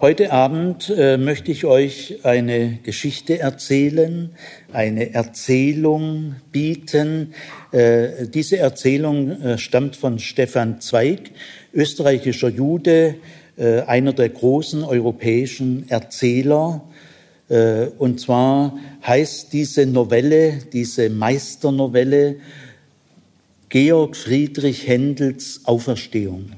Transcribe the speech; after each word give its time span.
Heute 0.00 0.30
Abend 0.30 0.94
äh, 0.96 1.16
möchte 1.16 1.50
ich 1.50 1.64
euch 1.64 2.20
eine 2.22 2.78
Geschichte 2.84 3.40
erzählen, 3.40 4.30
eine 4.72 5.12
Erzählung 5.12 6.36
bieten. 6.52 7.34
Äh, 7.72 8.28
diese 8.32 8.58
Erzählung 8.58 9.32
äh, 9.42 9.58
stammt 9.58 9.96
von 9.96 10.20
Stefan 10.20 10.80
Zweig, 10.80 11.32
österreichischer 11.74 12.48
Jude, 12.48 13.16
äh, 13.56 13.80
einer 13.80 14.12
der 14.12 14.28
großen 14.28 14.84
europäischen 14.84 15.88
Erzähler. 15.88 16.84
Äh, 17.48 17.86
und 17.98 18.20
zwar 18.20 18.78
heißt 19.04 19.52
diese 19.52 19.84
Novelle, 19.84 20.60
diese 20.72 21.10
Meisternovelle, 21.10 22.36
Georg 23.68 24.16
Friedrich 24.16 24.86
Händels 24.86 25.62
Auferstehung. 25.64 26.52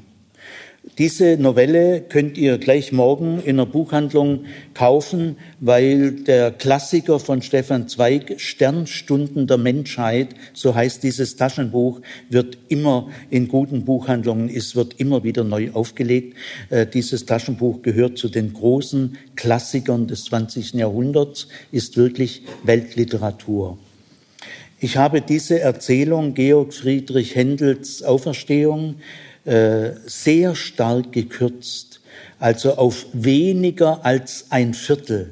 Diese 1.01 1.39
Novelle 1.39 2.03
könnt 2.03 2.37
ihr 2.37 2.59
gleich 2.59 2.93
morgen 2.93 3.43
in 3.43 3.57
der 3.57 3.65
Buchhandlung 3.65 4.45
kaufen, 4.75 5.39
weil 5.59 6.11
der 6.11 6.51
Klassiker 6.51 7.19
von 7.19 7.41
Stefan 7.41 7.89
Zweig, 7.89 8.39
Sternstunden 8.39 9.47
der 9.47 9.57
Menschheit, 9.57 10.29
so 10.53 10.75
heißt 10.75 11.03
dieses 11.03 11.37
Taschenbuch, 11.37 12.03
wird 12.29 12.59
immer 12.69 13.09
in 13.31 13.49
guten 13.49 13.87
Buchhandlungen, 13.87 14.51
es 14.55 14.77
wird 14.77 15.01
immer 15.01 15.25
wieder 15.25 15.43
neu 15.43 15.71
aufgelegt. 15.73 16.37
Äh, 16.69 16.87
dieses 16.87 17.25
Taschenbuch 17.25 17.81
gehört 17.81 18.19
zu 18.19 18.29
den 18.29 18.53
großen 18.53 19.17
Klassikern 19.37 20.07
des 20.07 20.25
20. 20.25 20.75
Jahrhunderts, 20.75 21.49
ist 21.73 21.97
wirklich 21.97 22.43
Weltliteratur. 22.63 23.79
Ich 24.83 24.99
habe 24.99 25.23
diese 25.23 25.61
Erzählung 25.61 26.35
Georg 26.35 26.75
Friedrich 26.75 27.37
Händels 27.37 28.03
Auferstehung 28.03 28.97
äh, 29.45 29.93
sehr 30.07 30.55
stark 30.55 31.13
gekürzt, 31.13 32.01
also 32.39 32.75
auf 32.75 33.07
weniger 33.13 34.05
als 34.05 34.47
ein 34.51 34.75
Viertel. 34.75 35.31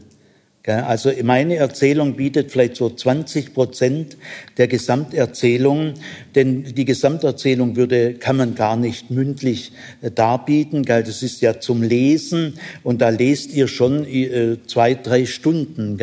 Also 0.68 1.10
meine 1.22 1.56
Erzählung 1.56 2.14
bietet 2.14 2.50
vielleicht 2.50 2.76
so 2.76 2.90
20 2.90 3.54
Prozent 3.54 4.18
der 4.58 4.68
Gesamterzählung, 4.68 5.94
denn 6.34 6.64
die 6.74 6.84
Gesamterzählung 6.84 7.76
würde, 7.76 8.14
kann 8.14 8.36
man 8.36 8.54
gar 8.54 8.76
nicht 8.76 9.10
mündlich 9.10 9.72
äh, 10.02 10.10
darbieten, 10.10 10.84
das 10.84 11.22
ist 11.22 11.40
ja 11.40 11.58
zum 11.58 11.82
Lesen 11.82 12.54
und 12.82 13.00
da 13.00 13.08
lest 13.08 13.52
ihr 13.54 13.66
schon 13.66 14.04
äh, 14.04 14.58
zwei, 14.66 14.94
drei 14.94 15.24
Stunden. 15.24 15.98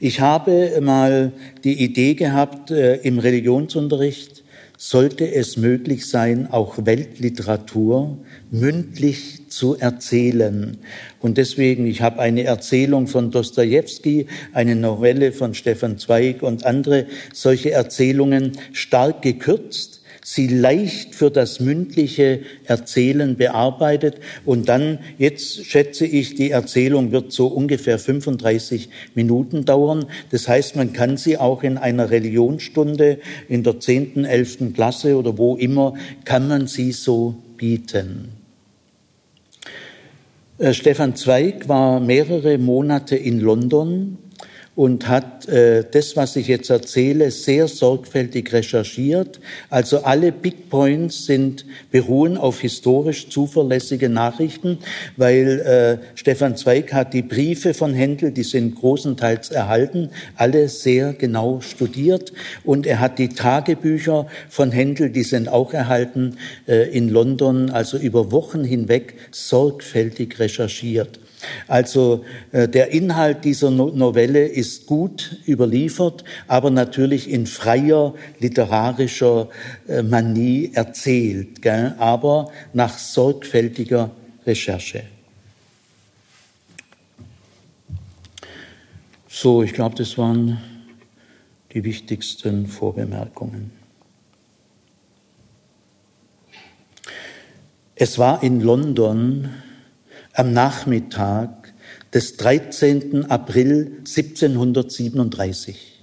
Ich 0.00 0.20
habe 0.20 0.80
mal 0.80 1.32
die 1.62 1.84
Idee 1.84 2.14
gehabt 2.14 2.70
im 2.70 3.18
Religionsunterricht, 3.18 4.42
sollte 4.76 5.32
es 5.32 5.56
möglich 5.56 6.06
sein, 6.08 6.48
auch 6.50 6.84
Weltliteratur 6.84 8.18
mündlich 8.50 9.48
zu 9.48 9.76
erzählen. 9.76 10.78
Und 11.20 11.38
deswegen, 11.38 11.86
ich 11.86 12.02
habe 12.02 12.20
eine 12.20 12.44
Erzählung 12.44 13.06
von 13.06 13.30
Dostoevsky, 13.30 14.26
eine 14.52 14.76
Novelle 14.76 15.32
von 15.32 15.54
Stefan 15.54 15.98
Zweig 15.98 16.42
und 16.42 16.66
andere 16.66 17.06
solche 17.32 17.70
Erzählungen 17.70 18.52
stark 18.72 19.22
gekürzt 19.22 19.95
sie 20.28 20.48
leicht 20.48 21.14
für 21.14 21.30
das 21.30 21.60
mündliche 21.60 22.40
Erzählen 22.64 23.36
bearbeitet 23.36 24.16
und 24.44 24.68
dann, 24.68 24.98
jetzt 25.18 25.64
schätze 25.64 26.04
ich, 26.04 26.34
die 26.34 26.50
Erzählung 26.50 27.12
wird 27.12 27.30
so 27.30 27.46
ungefähr 27.46 27.96
35 27.96 28.88
Minuten 29.14 29.64
dauern. 29.64 30.06
Das 30.32 30.48
heißt, 30.48 30.74
man 30.74 30.92
kann 30.92 31.16
sie 31.16 31.38
auch 31.38 31.62
in 31.62 31.78
einer 31.78 32.10
Religionsstunde 32.10 33.20
in 33.48 33.62
der 33.62 33.78
zehnten, 33.78 34.24
elften 34.24 34.72
Klasse 34.72 35.16
oder 35.16 35.38
wo 35.38 35.54
immer, 35.54 35.94
kann 36.24 36.48
man 36.48 36.66
sie 36.66 36.90
so 36.90 37.36
bieten. 37.56 38.30
Äh, 40.58 40.74
Stefan 40.74 41.14
Zweig 41.14 41.68
war 41.68 42.00
mehrere 42.00 42.58
Monate 42.58 43.14
in 43.14 43.38
London 43.38 44.18
und 44.76 45.08
hat 45.08 45.48
äh, 45.48 45.84
das, 45.90 46.16
was 46.16 46.36
ich 46.36 46.48
jetzt 46.48 46.68
erzähle, 46.68 47.30
sehr 47.30 47.66
sorgfältig 47.66 48.52
recherchiert. 48.52 49.40
Also 49.70 50.04
alle 50.04 50.30
Big 50.32 50.68
Points 50.68 51.24
sind 51.24 51.64
beruhen 51.90 52.36
auf 52.36 52.60
historisch 52.60 53.30
zuverlässige 53.30 54.10
Nachrichten, 54.10 54.78
weil 55.16 55.60
äh, 55.60 56.06
Stefan 56.14 56.56
Zweig 56.56 56.92
hat 56.92 57.14
die 57.14 57.22
Briefe 57.22 57.72
von 57.72 57.94
Händel, 57.94 58.32
die 58.32 58.42
sind 58.42 58.74
großenteils 58.74 59.50
erhalten, 59.50 60.10
alle 60.36 60.68
sehr 60.68 61.14
genau 61.14 61.62
studiert 61.62 62.34
und 62.62 62.86
er 62.86 63.00
hat 63.00 63.18
die 63.18 63.30
Tagebücher 63.30 64.26
von 64.50 64.70
Händel, 64.72 65.08
die 65.08 65.22
sind 65.22 65.48
auch 65.48 65.72
erhalten 65.72 66.36
äh, 66.68 66.90
in 66.90 67.08
London, 67.08 67.70
also 67.70 67.96
über 67.96 68.30
Wochen 68.30 68.62
hinweg 68.62 69.14
sorgfältig 69.30 70.38
recherchiert. 70.38 71.18
Also 71.68 72.24
äh, 72.52 72.68
der 72.68 72.90
Inhalt 72.90 73.44
dieser 73.44 73.70
Novelle 73.70 74.46
ist 74.46 74.86
gut 74.86 75.38
überliefert, 75.46 76.24
aber 76.48 76.70
natürlich 76.70 77.30
in 77.30 77.46
freier 77.46 78.14
literarischer 78.38 79.48
äh, 79.86 80.02
Manie 80.02 80.70
erzählt, 80.74 81.62
gell? 81.62 81.94
aber 81.98 82.50
nach 82.72 82.96
sorgfältiger 82.98 84.10
Recherche. 84.46 85.02
So, 89.28 89.62
ich 89.62 89.74
glaube, 89.74 89.96
das 89.96 90.16
waren 90.16 90.58
die 91.72 91.84
wichtigsten 91.84 92.66
Vorbemerkungen. 92.66 93.70
Es 97.94 98.18
war 98.18 98.42
in 98.42 98.60
London 98.60 99.50
am 100.36 100.52
Nachmittag 100.52 101.72
des 102.12 102.36
13. 102.36 103.30
April 103.30 103.96
1737. 104.00 106.02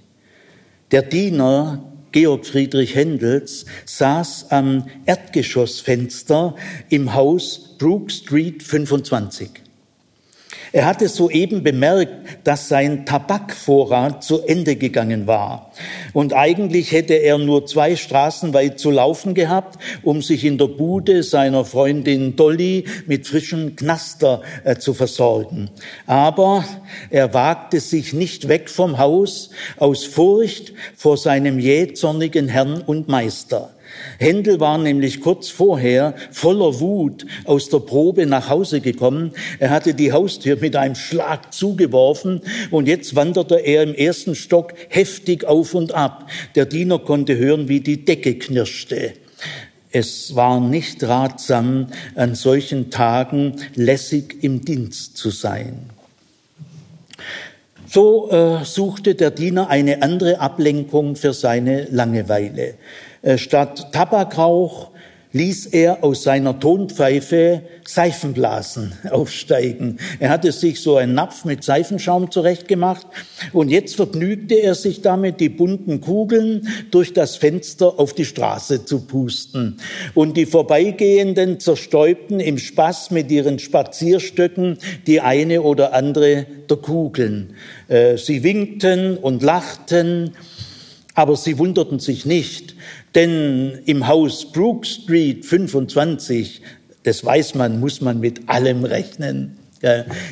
Der 0.90 1.02
Diener 1.02 1.92
Georg 2.10 2.44
Friedrich 2.44 2.94
Händels 2.94 3.64
saß 3.86 4.50
am 4.50 4.86
Erdgeschossfenster 5.06 6.56
im 6.88 7.14
Haus 7.14 7.76
Brook 7.78 8.10
Street 8.10 8.62
25. 8.62 9.63
Er 10.74 10.86
hatte 10.86 11.08
soeben 11.08 11.62
bemerkt, 11.62 12.10
dass 12.42 12.68
sein 12.68 13.06
Tabakvorrat 13.06 14.24
zu 14.24 14.42
Ende 14.42 14.74
gegangen 14.74 15.28
war. 15.28 15.70
Und 16.12 16.32
eigentlich 16.32 16.90
hätte 16.90 17.14
er 17.14 17.38
nur 17.38 17.64
zwei 17.66 17.94
Straßen 17.94 18.52
weit 18.54 18.80
zu 18.80 18.90
laufen 18.90 19.34
gehabt, 19.34 19.80
um 20.02 20.20
sich 20.20 20.44
in 20.44 20.58
der 20.58 20.66
Bude 20.66 21.22
seiner 21.22 21.64
Freundin 21.64 22.34
Dolly 22.34 22.86
mit 23.06 23.28
frischem 23.28 23.76
Knaster 23.76 24.42
äh, 24.64 24.74
zu 24.74 24.94
versorgen. 24.94 25.70
Aber 26.08 26.64
er 27.08 27.32
wagte 27.34 27.78
sich 27.78 28.12
nicht 28.12 28.48
weg 28.48 28.68
vom 28.68 28.98
Haus 28.98 29.50
aus 29.76 30.02
Furcht 30.02 30.72
vor 30.96 31.16
seinem 31.16 31.60
jähzornigen 31.60 32.48
Herrn 32.48 32.82
und 32.82 33.06
Meister. 33.06 33.70
Händel 34.18 34.60
war 34.60 34.78
nämlich 34.78 35.20
kurz 35.20 35.48
vorher 35.48 36.14
voller 36.30 36.80
Wut 36.80 37.26
aus 37.44 37.68
der 37.68 37.80
Probe 37.80 38.26
nach 38.26 38.48
Hause 38.48 38.80
gekommen. 38.80 39.32
Er 39.58 39.70
hatte 39.70 39.94
die 39.94 40.12
Haustür 40.12 40.56
mit 40.56 40.76
einem 40.76 40.94
Schlag 40.94 41.52
zugeworfen 41.52 42.40
und 42.70 42.88
jetzt 42.88 43.14
wanderte 43.14 43.56
er 43.56 43.82
im 43.82 43.94
ersten 43.94 44.34
Stock 44.34 44.74
heftig 44.88 45.44
auf 45.44 45.74
und 45.74 45.92
ab. 45.92 46.30
Der 46.54 46.66
Diener 46.66 46.98
konnte 46.98 47.36
hören, 47.36 47.68
wie 47.68 47.80
die 47.80 48.04
Decke 48.04 48.36
knirschte. 48.36 49.14
Es 49.90 50.34
war 50.34 50.60
nicht 50.60 51.04
ratsam, 51.04 51.86
an 52.16 52.34
solchen 52.34 52.90
Tagen 52.90 53.54
lässig 53.76 54.42
im 54.42 54.64
Dienst 54.64 55.16
zu 55.16 55.30
sein. 55.30 55.90
So 57.86 58.28
äh, 58.28 58.64
suchte 58.64 59.14
der 59.14 59.30
Diener 59.30 59.70
eine 59.70 60.02
andere 60.02 60.40
Ablenkung 60.40 61.14
für 61.14 61.32
seine 61.32 61.84
Langeweile. 61.84 62.74
Äh, 63.24 63.38
statt 63.38 63.88
Tabakrauch 63.92 64.90
ließ 65.32 65.66
er 65.66 66.04
aus 66.04 66.22
seiner 66.22 66.60
Tonpfeife 66.60 67.62
Seifenblasen 67.84 68.92
aufsteigen. 69.10 69.98
Er 70.20 70.28
hatte 70.28 70.52
sich 70.52 70.80
so 70.80 70.96
einen 70.96 71.14
Napf 71.14 71.44
mit 71.46 71.64
Seifenschaum 71.64 72.30
zurechtgemacht 72.30 73.06
und 73.52 73.70
jetzt 73.70 73.96
vergnügte 73.96 74.54
er 74.54 74.74
sich 74.74 75.00
damit, 75.00 75.40
die 75.40 75.48
bunten 75.48 76.02
Kugeln 76.02 76.68
durch 76.90 77.14
das 77.14 77.36
Fenster 77.36 77.98
auf 77.98 78.12
die 78.12 78.26
Straße 78.26 78.84
zu 78.84 79.00
pusten. 79.00 79.78
Und 80.12 80.36
die 80.36 80.46
Vorbeigehenden 80.46 81.58
zerstäubten 81.58 82.40
im 82.40 82.58
Spaß 82.58 83.10
mit 83.10 83.30
ihren 83.30 83.58
Spazierstöcken 83.58 84.78
die 85.06 85.22
eine 85.22 85.62
oder 85.62 85.94
andere 85.94 86.46
der 86.68 86.76
Kugeln. 86.76 87.54
Äh, 87.88 88.18
sie 88.18 88.42
winkten 88.42 89.16
und 89.16 89.42
lachten, 89.42 90.34
aber 91.14 91.36
sie 91.36 91.58
wunderten 91.58 91.98
sich 91.98 92.26
nicht, 92.26 92.73
denn 93.14 93.78
im 93.86 94.06
Haus 94.06 94.50
Brook 94.52 94.86
Street 94.86 95.44
25, 95.44 96.62
das 97.04 97.24
weiß 97.24 97.54
man, 97.54 97.80
muss 97.80 98.00
man 98.00 98.20
mit 98.20 98.48
allem 98.48 98.84
rechnen. 98.84 99.58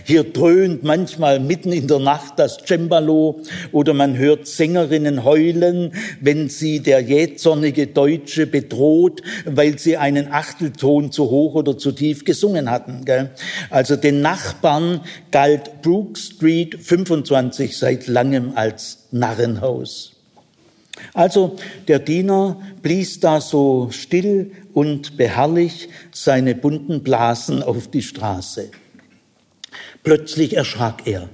Hier 0.05 0.25
dröhnt 0.25 0.82
manchmal 0.82 1.38
mitten 1.38 1.73
in 1.73 1.87
der 1.87 1.99
Nacht 1.99 2.38
das 2.38 2.56
Cembalo 2.64 3.43
oder 3.70 3.93
man 3.93 4.17
hört 4.17 4.46
Sängerinnen 4.46 5.25
heulen, 5.25 5.93
wenn 6.20 6.49
sie 6.49 6.81
der 6.81 7.00
jähzornige 7.00 7.87
Deutsche 7.87 8.46
bedroht, 8.46 9.20
weil 9.44 9.78
sie 9.78 9.99
einen 9.99 10.32
Achtelton 10.32 11.12
zu 11.12 11.28
hoch 11.28 11.55
oder 11.55 11.76
zu 11.76 11.93
tief 11.93 12.25
gesungen 12.25 12.70
hatten. 12.70 13.05
Also 13.69 13.96
den 13.96 14.23
Nachbarn 14.23 15.02
galt 15.31 15.82
Brook 15.82 16.17
Street 16.17 16.76
25 16.81 17.76
seit 17.76 18.06
langem 18.06 18.52
als 18.55 19.08
Narrenhaus. 19.11 20.12
Also 21.14 21.56
der 21.88 21.99
Diener 21.99 22.60
blies 22.82 23.20
da 23.20 23.40
so 23.40 23.88
still 23.90 24.52
und 24.72 25.16
beharrlich 25.16 25.88
seine 26.12 26.54
bunten 26.54 27.02
Blasen 27.02 27.62
auf 27.62 27.88
die 27.88 28.02
Straße. 28.02 28.70
Plötzlich 30.02 30.56
erschrak 30.56 31.06
er. 31.06 31.28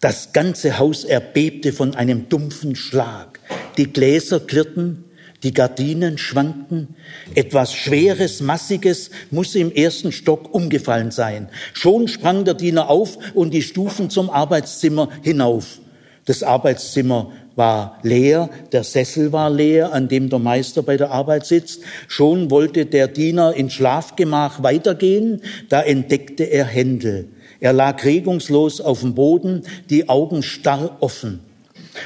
Das 0.00 0.32
ganze 0.32 0.78
Haus 0.78 1.04
erbebte 1.04 1.72
von 1.72 1.94
einem 1.94 2.28
dumpfen 2.28 2.74
Schlag. 2.74 3.38
Die 3.76 3.92
Gläser 3.92 4.40
klirrten, 4.40 5.04
die 5.42 5.52
Gardinen 5.52 6.18
schwankten. 6.18 6.96
Etwas 7.34 7.72
Schweres, 7.72 8.40
Massiges 8.40 9.10
muss 9.30 9.54
im 9.54 9.72
ersten 9.72 10.12
Stock 10.12 10.54
umgefallen 10.54 11.10
sein. 11.10 11.48
Schon 11.72 12.08
sprang 12.08 12.44
der 12.44 12.54
Diener 12.54 12.88
auf 12.88 13.18
und 13.34 13.52
die 13.52 13.62
Stufen 13.62 14.10
zum 14.10 14.30
Arbeitszimmer 14.30 15.08
hinauf. 15.22 15.80
Das 16.24 16.42
Arbeitszimmer 16.42 17.32
war 17.56 17.98
leer, 18.02 18.50
der 18.72 18.84
Sessel 18.84 19.32
war 19.32 19.50
leer, 19.50 19.92
an 19.92 20.08
dem 20.08 20.30
der 20.30 20.38
Meister 20.38 20.82
bei 20.82 20.96
der 20.96 21.10
Arbeit 21.10 21.46
sitzt. 21.46 21.82
Schon 22.08 22.50
wollte 22.50 22.86
der 22.86 23.08
Diener 23.08 23.54
ins 23.54 23.74
Schlafgemach 23.74 24.62
weitergehen, 24.62 25.42
da 25.68 25.82
entdeckte 25.82 26.44
er 26.44 26.64
Händel. 26.64 27.28
Er 27.60 27.72
lag 27.72 28.04
regungslos 28.04 28.80
auf 28.80 29.00
dem 29.00 29.14
Boden, 29.14 29.62
die 29.88 30.08
Augen 30.08 30.42
starr 30.42 30.96
offen. 31.00 31.40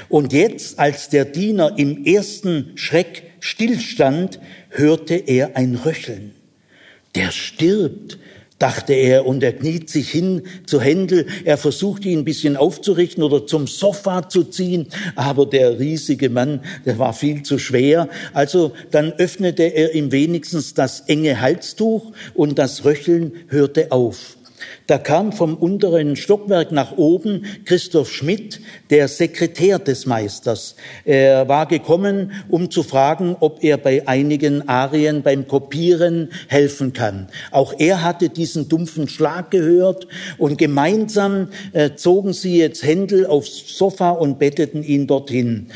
Und 0.08 0.32
jetzt, 0.32 0.78
als 0.78 1.08
der 1.08 1.24
Diener 1.24 1.78
im 1.78 2.04
ersten 2.04 2.72
Schreck 2.74 3.22
stillstand, 3.40 4.40
hörte 4.70 5.14
er 5.14 5.56
ein 5.56 5.76
Röcheln. 5.76 6.32
Der 7.14 7.30
stirbt, 7.30 8.18
dachte 8.58 8.94
er, 8.94 9.26
und 9.26 9.42
er 9.42 9.52
kniet 9.52 9.90
sich 9.90 10.10
hin 10.10 10.42
zu 10.66 10.80
Händel. 10.80 11.26
Er 11.44 11.58
versucht 11.58 12.04
ihn 12.04 12.20
ein 12.20 12.24
bisschen 12.24 12.56
aufzurichten 12.56 13.22
oder 13.22 13.46
zum 13.46 13.66
Sofa 13.66 14.28
zu 14.28 14.44
ziehen, 14.44 14.86
aber 15.14 15.46
der 15.46 15.78
riesige 15.78 16.30
Mann, 16.30 16.60
der 16.84 16.98
war 16.98 17.12
viel 17.12 17.42
zu 17.42 17.58
schwer. 17.58 18.08
Also 18.32 18.72
dann 18.90 19.12
öffnete 19.12 19.64
er 19.64 19.94
ihm 19.94 20.12
wenigstens 20.12 20.74
das 20.74 21.00
enge 21.00 21.40
Halstuch 21.40 22.12
und 22.34 22.58
das 22.58 22.84
Röcheln 22.84 23.32
hörte 23.48 23.92
auf. 23.92 24.35
Da 24.86 24.98
kam 24.98 25.32
vom 25.32 25.56
unteren 25.56 26.14
Stockwerk 26.14 26.70
nach 26.70 26.96
oben 26.96 27.44
Christoph 27.64 28.12
Schmidt, 28.12 28.60
der 28.90 29.08
Sekretär 29.08 29.80
des 29.80 30.06
Meisters. 30.06 30.76
Er 31.04 31.48
war 31.48 31.66
gekommen, 31.66 32.30
um 32.48 32.70
zu 32.70 32.84
fragen, 32.84 33.36
ob 33.40 33.64
er 33.64 33.78
bei 33.78 34.06
einigen 34.06 34.68
Arien 34.68 35.22
beim 35.22 35.48
Kopieren 35.48 36.30
helfen 36.46 36.92
kann. 36.92 37.26
Auch 37.50 37.74
er 37.78 38.04
hatte 38.04 38.28
diesen 38.28 38.68
dumpfen 38.68 39.08
Schlag 39.08 39.50
gehört 39.50 40.06
und 40.38 40.56
gemeinsam 40.56 41.48
äh, 41.72 41.90
zogen 41.96 42.32
sie 42.32 42.58
jetzt 42.58 42.84
Händel 42.84 43.26
aufs 43.26 43.76
Sofa 43.76 44.10
und 44.10 44.38
betteten 44.38 44.84
ihn 44.84 45.08
dorthin. 45.08 45.68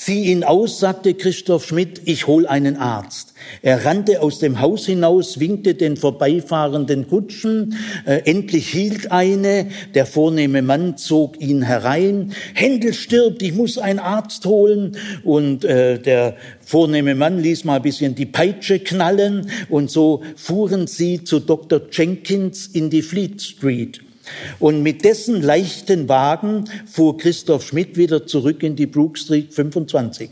Zieh 0.00 0.32
ihn 0.32 0.44
aus, 0.44 0.80
sagte 0.80 1.12
Christoph 1.12 1.66
Schmidt, 1.66 2.00
ich 2.06 2.26
hol 2.26 2.46
einen 2.46 2.78
Arzt. 2.78 3.34
Er 3.60 3.84
rannte 3.84 4.22
aus 4.22 4.38
dem 4.38 4.62
Haus 4.62 4.86
hinaus, 4.86 5.40
winkte 5.40 5.74
den 5.74 5.98
vorbeifahrenden 5.98 7.06
Kutschen. 7.06 7.76
Äh, 8.06 8.22
endlich 8.24 8.70
hielt 8.70 9.12
eine. 9.12 9.66
Der 9.94 10.06
vornehme 10.06 10.62
Mann 10.62 10.96
zog 10.96 11.38
ihn 11.38 11.60
herein. 11.60 12.32
Händel 12.54 12.94
stirbt, 12.94 13.42
ich 13.42 13.52
muss 13.52 13.76
einen 13.76 13.98
Arzt 13.98 14.46
holen. 14.46 14.96
Und 15.22 15.66
äh, 15.66 15.98
der 15.98 16.36
vornehme 16.64 17.14
Mann 17.14 17.38
ließ 17.38 17.64
mal 17.64 17.76
ein 17.76 17.82
bisschen 17.82 18.14
die 18.14 18.24
Peitsche 18.24 18.78
knallen. 18.78 19.50
Und 19.68 19.90
so 19.90 20.22
fuhren 20.34 20.86
sie 20.86 21.24
zu 21.24 21.40
Dr. 21.40 21.82
Jenkins 21.92 22.68
in 22.68 22.88
die 22.88 23.02
Fleet 23.02 23.42
Street. 23.42 24.00
Und 24.58 24.82
mit 24.82 25.04
dessen 25.04 25.42
leichten 25.42 26.08
Wagen 26.08 26.64
fuhr 26.86 27.16
Christoph 27.16 27.66
Schmidt 27.66 27.96
wieder 27.96 28.26
zurück 28.26 28.62
in 28.62 28.76
die 28.76 28.86
Brook 28.86 29.18
Street 29.18 29.52
25. 29.54 30.30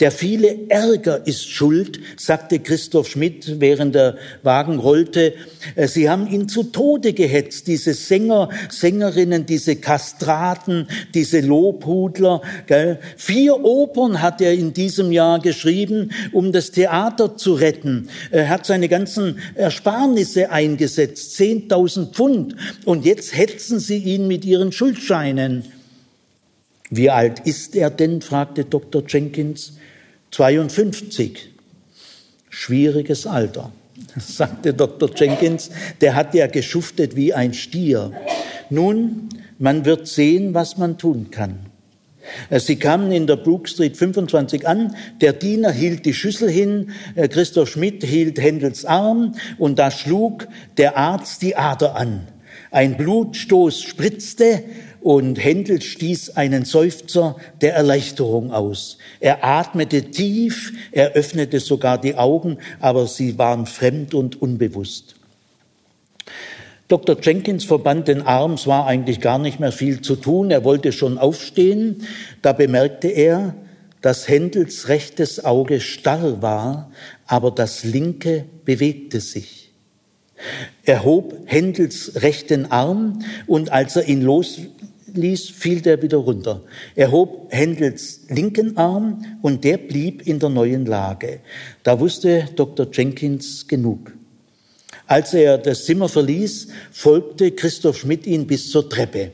Der 0.00 0.10
viele 0.10 0.68
Ärger 0.68 1.26
ist 1.26 1.48
schuld, 1.48 2.00
sagte 2.16 2.58
Christoph 2.58 3.08
Schmidt, 3.08 3.60
während 3.60 3.94
der 3.94 4.16
Wagen 4.42 4.78
rollte. 4.78 5.34
Äh, 5.76 5.88
sie 5.88 6.08
haben 6.08 6.26
ihn 6.26 6.48
zu 6.48 6.64
Tode 6.64 7.12
gehetzt, 7.12 7.66
diese 7.66 7.94
Sänger, 7.94 8.48
Sängerinnen, 8.68 9.46
diese 9.46 9.76
Kastraten, 9.76 10.86
diese 11.14 11.40
Lobhudler. 11.40 12.42
Gell? 12.66 12.98
Vier 13.16 13.64
Opern 13.64 14.22
hat 14.22 14.40
er 14.40 14.54
in 14.54 14.72
diesem 14.72 15.12
Jahr 15.12 15.40
geschrieben, 15.40 16.12
um 16.32 16.52
das 16.52 16.70
Theater 16.70 17.36
zu 17.36 17.54
retten. 17.54 18.08
Er 18.30 18.48
hat 18.48 18.66
seine 18.66 18.88
ganzen 18.88 19.38
Ersparnisse 19.54 20.50
eingesetzt, 20.50 21.38
10.000 21.38 22.12
Pfund. 22.12 22.56
Und 22.84 23.04
jetzt 23.04 23.34
hetzen 23.40 23.80
sie 23.80 23.96
ihn 23.96 24.28
mit 24.28 24.44
ihren 24.44 24.70
Schuldscheinen. 24.70 25.64
Wie 26.90 27.08
alt 27.08 27.40
ist 27.40 27.74
er 27.74 27.88
denn? 27.88 28.20
fragte 28.20 28.66
Dr. 28.66 29.02
Jenkins. 29.08 29.78
52. 30.30 31.48
Schwieriges 32.50 33.26
Alter, 33.26 33.72
sagte 34.18 34.74
Dr. 34.74 35.10
Jenkins. 35.16 35.70
Der 36.02 36.16
hat 36.16 36.34
ja 36.34 36.48
geschuftet 36.48 37.16
wie 37.16 37.32
ein 37.32 37.54
Stier. 37.54 38.12
Nun, 38.68 39.30
man 39.58 39.86
wird 39.86 40.06
sehen, 40.06 40.52
was 40.52 40.76
man 40.76 40.98
tun 40.98 41.30
kann. 41.30 41.60
Sie 42.50 42.76
kamen 42.76 43.10
in 43.10 43.26
der 43.26 43.36
Brook 43.36 43.70
Street 43.70 43.96
25 43.96 44.68
an, 44.68 44.94
der 45.22 45.32
Diener 45.32 45.72
hielt 45.72 46.04
die 46.04 46.12
Schüssel 46.12 46.50
hin, 46.50 46.90
Christoph 47.16 47.70
Schmidt 47.70 48.04
hielt 48.04 48.38
Händels 48.38 48.84
Arm 48.84 49.34
und 49.56 49.78
da 49.78 49.90
schlug 49.90 50.46
der 50.76 50.98
Arzt 50.98 51.40
die 51.40 51.56
Ader 51.56 51.96
an. 51.96 52.28
Ein 52.70 52.96
Blutstoß 52.96 53.82
spritzte 53.82 54.62
und 55.00 55.42
Händel 55.42 55.80
stieß 55.82 56.36
einen 56.36 56.64
Seufzer 56.64 57.36
der 57.60 57.74
Erleichterung 57.74 58.52
aus. 58.52 58.98
Er 59.18 59.44
atmete 59.44 60.10
tief, 60.10 60.72
er 60.92 61.12
öffnete 61.12 61.58
sogar 61.60 62.00
die 62.00 62.14
Augen, 62.14 62.58
aber 62.78 63.06
sie 63.06 63.38
waren 63.38 63.66
fremd 63.66 64.14
und 64.14 64.40
unbewusst. 64.40 65.16
Dr. 66.86 67.16
Jenkins 67.20 67.64
verband 67.64 68.08
den 68.08 68.22
Arm, 68.22 68.54
es 68.54 68.66
war 68.66 68.86
eigentlich 68.86 69.20
gar 69.20 69.38
nicht 69.38 69.60
mehr 69.60 69.72
viel 69.72 70.00
zu 70.00 70.16
tun, 70.16 70.50
er 70.50 70.64
wollte 70.64 70.90
schon 70.90 71.18
aufstehen, 71.18 72.06
da 72.42 72.52
bemerkte 72.52 73.08
er, 73.08 73.54
dass 74.02 74.28
Händels 74.28 74.88
rechtes 74.88 75.44
Auge 75.44 75.80
starr 75.80 76.42
war, 76.42 76.90
aber 77.26 77.50
das 77.52 77.84
linke 77.84 78.44
bewegte 78.64 79.20
sich. 79.20 79.70
Er 80.90 81.04
hob 81.04 81.38
Händels 81.44 82.20
rechten 82.20 82.66
Arm 82.66 83.20
und 83.46 83.70
als 83.70 83.94
er 83.94 84.08
ihn 84.08 84.22
losließ, 84.22 85.50
fiel 85.50 85.82
der 85.82 86.02
wieder 86.02 86.16
runter. 86.16 86.64
Er 86.96 87.12
hob 87.12 87.46
Händels 87.52 88.22
linken 88.28 88.76
Arm 88.76 89.24
und 89.40 89.62
der 89.62 89.78
blieb 89.78 90.26
in 90.26 90.40
der 90.40 90.48
neuen 90.48 90.86
Lage. 90.86 91.42
Da 91.84 92.00
wusste 92.00 92.48
Dr. 92.56 92.88
Jenkins 92.90 93.68
genug. 93.68 94.12
Als 95.06 95.32
er 95.32 95.58
das 95.58 95.84
Zimmer 95.84 96.08
verließ, 96.08 96.66
folgte 96.90 97.52
Christoph 97.52 97.98
Schmidt 97.98 98.26
ihn 98.26 98.48
bis 98.48 98.68
zur 98.68 98.88
Treppe. 98.90 99.30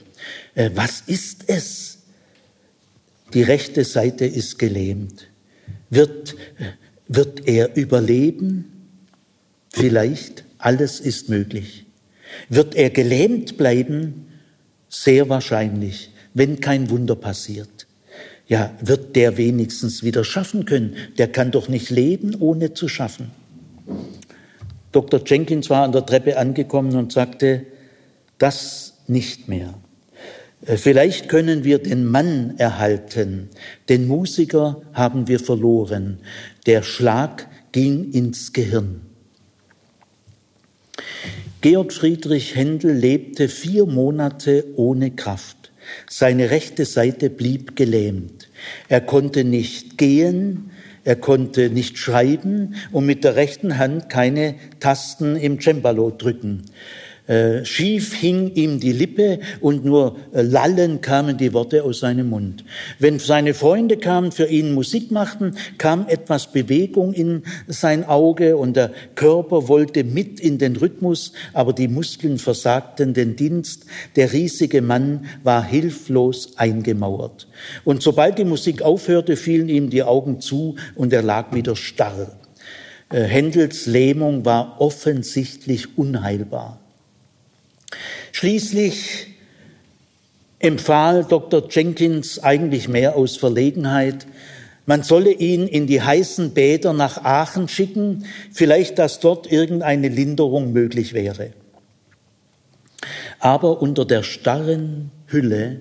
Äh, 0.54 0.72
was 0.75 1.04
ist 1.06 1.44
es? 1.46 2.00
Die 3.32 3.44
rechte 3.44 3.82
Seite 3.84 4.26
ist 4.26 4.58
gelähmt. 4.58 5.28
Wird, 5.88 6.34
äh, 6.58 6.64
wird 7.08 7.48
er 7.48 7.75
überleben? 7.76 8.90
Vielleicht. 9.72 10.46
Alles 10.58 11.00
ist 11.00 11.28
möglich. 11.28 11.86
Wird 12.48 12.75
er 12.75 12.90
gelähmt 12.90 13.56
bleiben? 13.56 14.26
Sehr 14.88 15.28
wahrscheinlich, 15.28 16.10
wenn 16.34 16.60
kein 16.60 16.90
Wunder 16.90 17.16
passiert. 17.16 17.86
Ja, 18.48 18.72
wird 18.80 19.16
der 19.16 19.36
wenigstens 19.36 20.04
wieder 20.04 20.22
schaffen 20.22 20.64
können? 20.64 20.96
Der 21.18 21.28
kann 21.28 21.50
doch 21.50 21.68
nicht 21.68 21.90
leben, 21.90 22.36
ohne 22.38 22.75
zu 22.75 22.88
schaffen. 22.88 23.30
Dr. 24.92 25.20
Jenkins 25.26 25.68
war 25.68 25.84
an 25.84 25.92
der 25.92 26.06
Treppe 26.06 26.38
angekommen 26.38 26.94
und 26.96 27.12
sagte, 27.12 27.66
das 28.38 28.94
nicht 29.08 29.48
mehr. 29.48 29.75
Äh, 30.64 30.76
vielleicht 30.76 31.28
können 31.28 31.64
wir 31.64 31.78
den 31.78 32.06
Mann 32.06 32.54
erhalten, 32.58 33.50
den 33.88 34.06
Musiker 34.06 34.82
haben 34.92 35.28
wir 35.28 35.40
verloren. 35.40 36.18
Der 36.66 36.82
Schlag 36.82 37.48
ging 37.72 38.12
ins 38.12 38.52
Gehirn. 38.52 39.02
Georg 41.68 41.92
Friedrich 41.92 42.54
Händel 42.54 42.92
lebte 42.92 43.49
vier 43.49 43.87
Monate 43.87 44.66
ohne 44.76 45.11
Kraft. 45.11 45.73
Seine 46.08 46.50
rechte 46.50 46.85
Seite 46.85 47.28
blieb 47.28 47.75
gelähmt. 47.75 48.49
Er 48.88 49.00
konnte 49.00 49.42
nicht 49.42 49.99
gehen, 49.99 50.70
er 51.02 51.16
konnte 51.16 51.68
nicht 51.68 51.99
schreiben 51.99 52.76
und 52.92 53.04
mit 53.04 53.25
der 53.25 53.35
rechten 53.35 53.78
Hand 53.78 54.08
keine 54.08 54.54
Tasten 54.78 55.35
im 55.35 55.61
Cembalo 55.61 56.12
drücken. 56.12 56.62
Äh, 57.26 57.64
schief 57.64 58.14
hing 58.14 58.52
ihm 58.54 58.78
die 58.78 58.92
Lippe 58.92 59.40
und 59.61 59.85
nur 59.85 60.16
äh, 60.33 60.42
lallend 60.42 61.02
kamen 61.02 61.37
die 61.37 61.52
Worte 61.52 61.83
aus 61.83 61.99
seinem 61.99 62.30
Mund. 62.30 62.64
Wenn 63.00 63.18
seine 63.18 63.52
Freunde 63.52 63.97
kamen, 63.97 64.30
für 64.30 64.47
ihn 64.47 64.75
Musik 64.75 65.11
machten, 65.11 65.56
kam 65.76 66.06
etwas 66.06 66.52
Bewegung 66.52 67.12
in 67.12 67.42
sein 67.66 68.04
Auge 68.04 68.56
und 68.56 68.76
der 68.76 68.92
Körper 69.16 69.66
wollte 69.66 70.04
mit 70.04 70.38
in 70.38 70.59
den 70.59 70.76
Rhythmus, 70.76 71.33
aber 71.52 71.73
die 71.73 71.88
Muskeln 71.88 72.38
versagten 72.38 73.12
den 73.12 73.35
Dienst. 73.35 73.87
Der 74.14 74.33
riesige 74.33 74.80
Mann 74.80 75.26
war 75.42 75.64
hilflos 75.64 76.52
eingemauert. 76.56 77.49
Und 77.85 78.02
sobald 78.04 78.38
die 78.38 78.45
Musik 78.45 78.83
aufhörte, 78.83 79.37
fielen 79.37 79.68
ihm 79.68 79.90
die 79.90 80.04
Augen 80.04 80.40
zu 80.40 80.76
und 80.95 81.12
er 81.12 81.23
lag 81.23 81.52
wieder 81.52 81.75
starr. 81.75 82.38
Äh, 83.11 83.23
Händels 83.23 83.87
Lähmung 83.87 84.45
war 84.45 84.80
offensichtlich 84.80 85.99
unheilbar. 85.99 86.78
Schließlich 88.33 89.29
empfahl 90.59 91.25
Dr. 91.25 91.69
Jenkins 91.71 92.38
eigentlich 92.43 92.88
mehr 92.88 93.17
aus 93.17 93.37
Verlegenheit, 93.37 94.26
man 94.87 95.03
solle 95.03 95.33
ihn 95.33 95.67
in 95.67 95.88
die 95.88 96.00
heißen 96.00 96.55
Bäder 96.55 96.93
nach 96.93 97.25
Aachen 97.25 97.69
schicken, 97.69 98.25
vielleicht 98.53 99.00
dass 99.00 99.19
dort 99.19 99.50
irgendeine 99.50 100.09
Linderung 100.09 100.73
möglich 100.73 101.12
wäre. 101.12 101.50
Aber 103.41 103.83
unter 103.83 104.05
der 104.05 104.23
starren 104.23 105.11
Hülle 105.26 105.81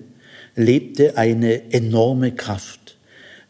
lebte 0.56 1.16
eine 1.16 1.72
enorme 1.72 2.32
Kraft. 2.32 2.96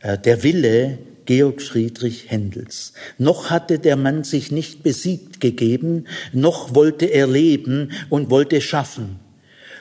Äh, 0.01 0.19
der 0.19 0.43
Wille, 0.43 0.99
Georg 1.27 1.61
Friedrich 1.61 2.31
Händels. 2.31 2.93
Noch 3.19 3.51
hatte 3.51 3.79
der 3.79 3.97
Mann 3.97 4.25
sich 4.25 4.51
nicht 4.51 4.83
besiegt 4.83 5.41
gegeben, 5.41 6.07
noch 6.33 6.75
wollte 6.75 7.07
er 7.07 7.27
leben 7.27 7.93
und 8.09 8.31
wollte 8.31 8.61
schaffen. 8.61 9.21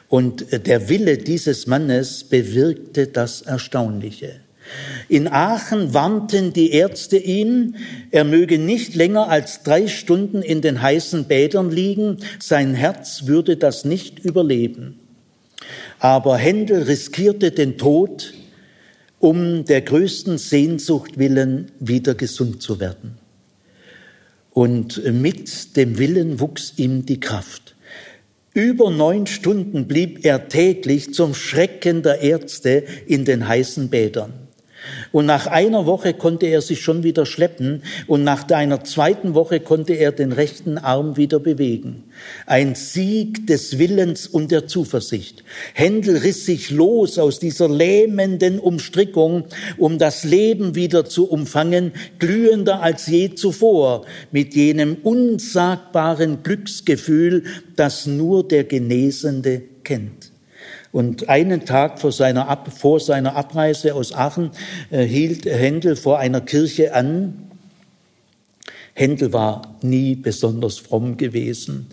Und 0.09 0.67
der 0.67 0.89
Wille 0.89 1.17
dieses 1.17 1.67
Mannes 1.67 2.23
bewirkte 2.23 3.07
das 3.07 3.41
Erstaunliche. 3.41 4.33
In 5.09 5.27
Aachen 5.27 5.93
warnten 5.93 6.51
die 6.51 6.71
Ärzte 6.71 7.17
ihn, 7.17 7.75
er 8.11 8.23
möge 8.23 8.57
nicht 8.57 8.95
länger 8.95 9.29
als 9.29 9.61
drei 9.61 9.87
Stunden 9.87 10.41
in 10.41 10.61
den 10.61 10.81
heißen 10.81 11.25
Bädern 11.25 11.69
liegen, 11.69 12.17
sein 12.39 12.73
Herz 12.73 13.27
würde 13.27 13.57
das 13.57 13.85
nicht 13.85 14.19
überleben. 14.19 14.99
Aber 15.99 16.37
Händel 16.37 16.83
riskierte 16.83 17.51
den 17.51 17.77
Tod, 17.77 18.33
um 19.25 19.65
der 19.65 19.81
größten 19.81 20.37
Sehnsucht 20.37 21.17
willen 21.17 21.71
wieder 21.79 22.13
gesund 22.13 22.61
zu 22.61 22.79
werden. 22.79 23.17
Und 24.51 25.03
mit 25.11 25.75
dem 25.75 25.97
Willen 25.97 26.39
wuchs 26.39 26.73
ihm 26.77 27.07
die 27.07 27.19
Kraft. 27.19 27.75
Über 28.53 28.91
neun 28.91 29.25
Stunden 29.25 29.87
blieb 29.87 30.23
er 30.23 30.47
täglich 30.47 31.11
zum 31.15 31.33
Schrecken 31.33 32.03
der 32.03 32.21
Ärzte 32.21 32.83
in 33.07 33.25
den 33.25 33.47
heißen 33.47 33.89
Bädern. 33.89 34.44
Und 35.11 35.25
nach 35.25 35.47
einer 35.47 35.85
Woche 35.85 36.13
konnte 36.13 36.45
er 36.47 36.61
sich 36.61 36.81
schon 36.81 37.03
wieder 37.03 37.25
schleppen 37.25 37.83
und 38.07 38.23
nach 38.23 38.49
einer 38.49 38.83
zweiten 38.83 39.33
Woche 39.33 39.59
konnte 39.59 39.93
er 39.93 40.11
den 40.11 40.31
rechten 40.31 40.77
Arm 40.77 41.17
wieder 41.17 41.39
bewegen. 41.39 42.03
Ein 42.45 42.75
Sieg 42.75 43.47
des 43.47 43.77
Willens 43.77 44.27
und 44.27 44.51
der 44.51 44.67
Zuversicht. 44.67 45.43
Händel 45.73 46.17
riss 46.17 46.45
sich 46.45 46.71
los 46.71 47.17
aus 47.19 47.39
dieser 47.39 47.69
lähmenden 47.69 48.59
Umstrickung, 48.59 49.45
um 49.77 49.97
das 49.97 50.23
Leben 50.23 50.75
wieder 50.75 51.05
zu 51.05 51.29
umfangen, 51.29 51.91
glühender 52.19 52.81
als 52.81 53.07
je 53.07 53.35
zuvor, 53.35 54.05
mit 54.31 54.55
jenem 54.55 54.97
unsagbaren 55.03 56.43
Glücksgefühl, 56.43 57.43
das 57.75 58.05
nur 58.05 58.47
der 58.47 58.63
Genesende 58.63 59.61
kennt. 59.83 60.24
Und 60.95 61.27
einen 61.27 61.65
Tag 61.65 61.99
vor 61.99 62.13
seiner, 62.13 62.47
Ab, 62.47 62.71
vor 62.71 63.01
seiner 63.01 63.35
Abreise 63.35 63.95
aus 63.95 64.13
Aachen 64.13 64.51
äh, 64.91 65.03
hielt 65.03 65.43
Händel 65.43 65.97
vor 65.97 66.19
einer 66.19 66.39
Kirche 66.39 66.93
an. 66.93 67.49
Händel 68.93 69.33
war 69.33 69.75
nie 69.81 70.15
besonders 70.15 70.77
fromm 70.77 71.17
gewesen. 71.17 71.87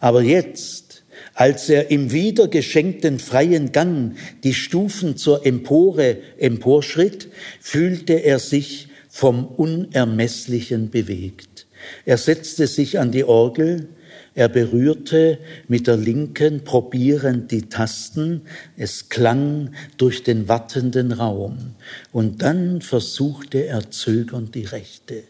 Aber 0.00 0.22
jetzt, 0.22 1.02
als 1.34 1.68
er 1.68 1.90
im 1.90 2.12
wiedergeschenkten 2.12 3.18
freien 3.18 3.72
Gang 3.72 4.16
die 4.42 4.54
Stufen 4.54 5.18
zur 5.18 5.44
Empore 5.44 6.16
emporschritt, 6.38 7.28
fühlte 7.60 8.14
er 8.14 8.38
sich 8.38 8.88
vom 9.10 9.44
Unermesslichen 9.44 10.88
bewegt. 10.88 11.66
Er 12.06 12.16
setzte 12.16 12.66
sich 12.68 12.98
an 12.98 13.12
die 13.12 13.24
Orgel, 13.24 13.88
er 14.36 14.48
berührte 14.48 15.38
mit 15.66 15.86
der 15.88 15.96
linken 15.96 16.62
probierend 16.62 17.50
die 17.50 17.68
Tasten, 17.68 18.42
es 18.76 19.08
klang 19.08 19.72
durch 19.96 20.22
den 20.22 20.46
wattenden 20.48 21.10
Raum, 21.10 21.74
und 22.12 22.42
dann 22.42 22.82
versuchte 22.82 23.66
er 23.66 23.90
zögernd 23.90 24.54
die 24.54 24.66
rechte 24.66 25.24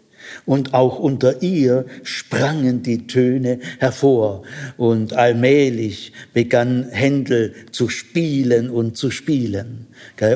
und 0.44 0.74
auch 0.74 0.98
unter 0.98 1.42
ihr 1.42 1.86
sprangen 2.02 2.82
die 2.82 3.06
Töne 3.06 3.58
hervor 3.78 4.42
und 4.76 5.12
allmählich 5.12 6.12
begann 6.32 6.88
Händel 6.90 7.54
zu 7.72 7.88
spielen 7.88 8.70
und 8.70 8.96
zu 8.96 9.10
spielen. 9.10 9.86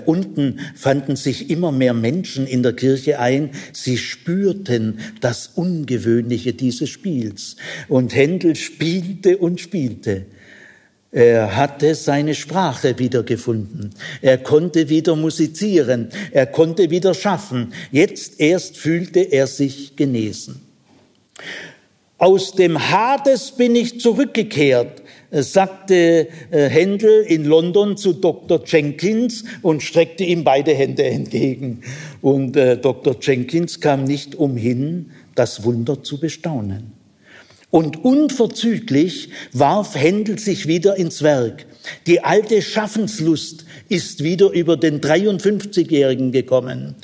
Unten 0.06 0.61
fanden 0.75 1.16
sich 1.16 1.50
immer 1.50 1.73
mehr 1.73 1.94
Menschen 1.94 2.47
in 2.47 2.62
der 2.62 2.73
Kirche 2.73 3.18
ein, 3.18 3.50
sie 3.73 3.99
spürten 3.99 5.00
das 5.20 5.49
Ungewöhnliche 5.54 6.52
dieses 6.52 6.88
Spiels 6.88 7.56
und 7.88 8.14
Händel 8.14 8.56
spielte 8.80 9.38
und 9.38 9.61
spielte. 9.61 10.26
Er 11.12 11.57
hatte 11.57 11.97
seine 11.97 12.35
Sprache 12.35 12.99
wiedergefunden. 12.99 13.90
Er 14.23 14.38
konnte 14.38 14.88
wieder 14.88 15.17
musizieren. 15.17 16.11
Er 16.31 16.47
konnte 16.47 16.90
wieder 16.90 17.14
schaffen. 17.14 17.73
Jetzt 17.90 18.40
erst 18.40 18.76
fühlte 18.76 19.21
er 19.21 19.49
sich 19.49 19.97
genesen. 19.97 20.61
Aus 22.19 22.52
dem 22.52 22.90
Hades 22.90 23.52
bin 23.52 23.75
ich 23.75 23.99
zurückgekehrt, 23.99 25.02
sagte 25.31 26.29
äh, 26.50 26.69
Händel 26.69 27.23
in 27.23 27.45
London 27.45 27.97
zu 27.97 28.12
Dr. 28.12 28.62
Jenkins 28.67 29.45
und 29.62 29.83
streckte 29.83 30.25
ihm 30.25 30.45
beide 30.45 30.75
Hände 30.75 31.05
entgegen. 31.05 31.81
Und 32.21 32.57
äh, 32.57 32.76
Dr. 32.76 33.17
Jenkins 33.21 33.81
kam 33.81 34.05
nicht 34.05 34.35
umhin, 34.35 35.12
das 35.35 35.64
Wunder 35.64 36.02
zu 36.02 36.21
bestaunen. 36.21 37.00
Und 37.71 38.05
unverzüglich 38.05 39.31
warf 39.53 39.95
Händel 39.95 40.39
sich 40.39 40.67
wieder 40.67 40.97
ins 40.97 41.23
Werk. 41.23 41.67
Die 42.07 42.23
alte 42.23 42.62
Schaffenslust 42.62 43.65
ist 43.89 44.25
wieder 44.25 44.50
über 44.50 44.77
den 44.77 45.00
53-Jährigen 45.00 46.33
gekommen. 46.33 46.97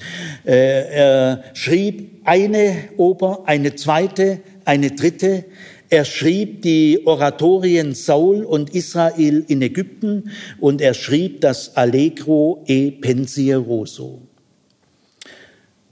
Äh, 0.45 0.89
er 0.93 1.45
schrieb 1.55 2.21
eine 2.25 2.77
Oper, 2.97 3.45
eine 3.47 3.77
zweite, 3.77 4.41
eine 4.65 4.91
dritte. 4.91 5.45
Er 5.89 6.05
schrieb 6.05 6.63
die 6.63 7.07
Oratorien 7.07 7.95
Saul 7.95 8.45
und 8.45 8.75
Israel 8.75 9.45
in 9.47 9.63
Ägypten 9.63 10.31
und 10.59 10.81
er 10.81 10.95
schrieb 10.95 11.41
das 11.43 11.77
Allegro 11.77 12.65
e 12.67 12.91
Pensieroso. 12.91 14.21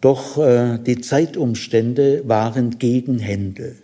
Doch 0.00 0.37
äh, 0.37 0.78
die 0.85 1.00
Zeitumstände 1.00 2.23
waren 2.26 2.78
gegen 2.78 3.21
Händel. 3.21 3.76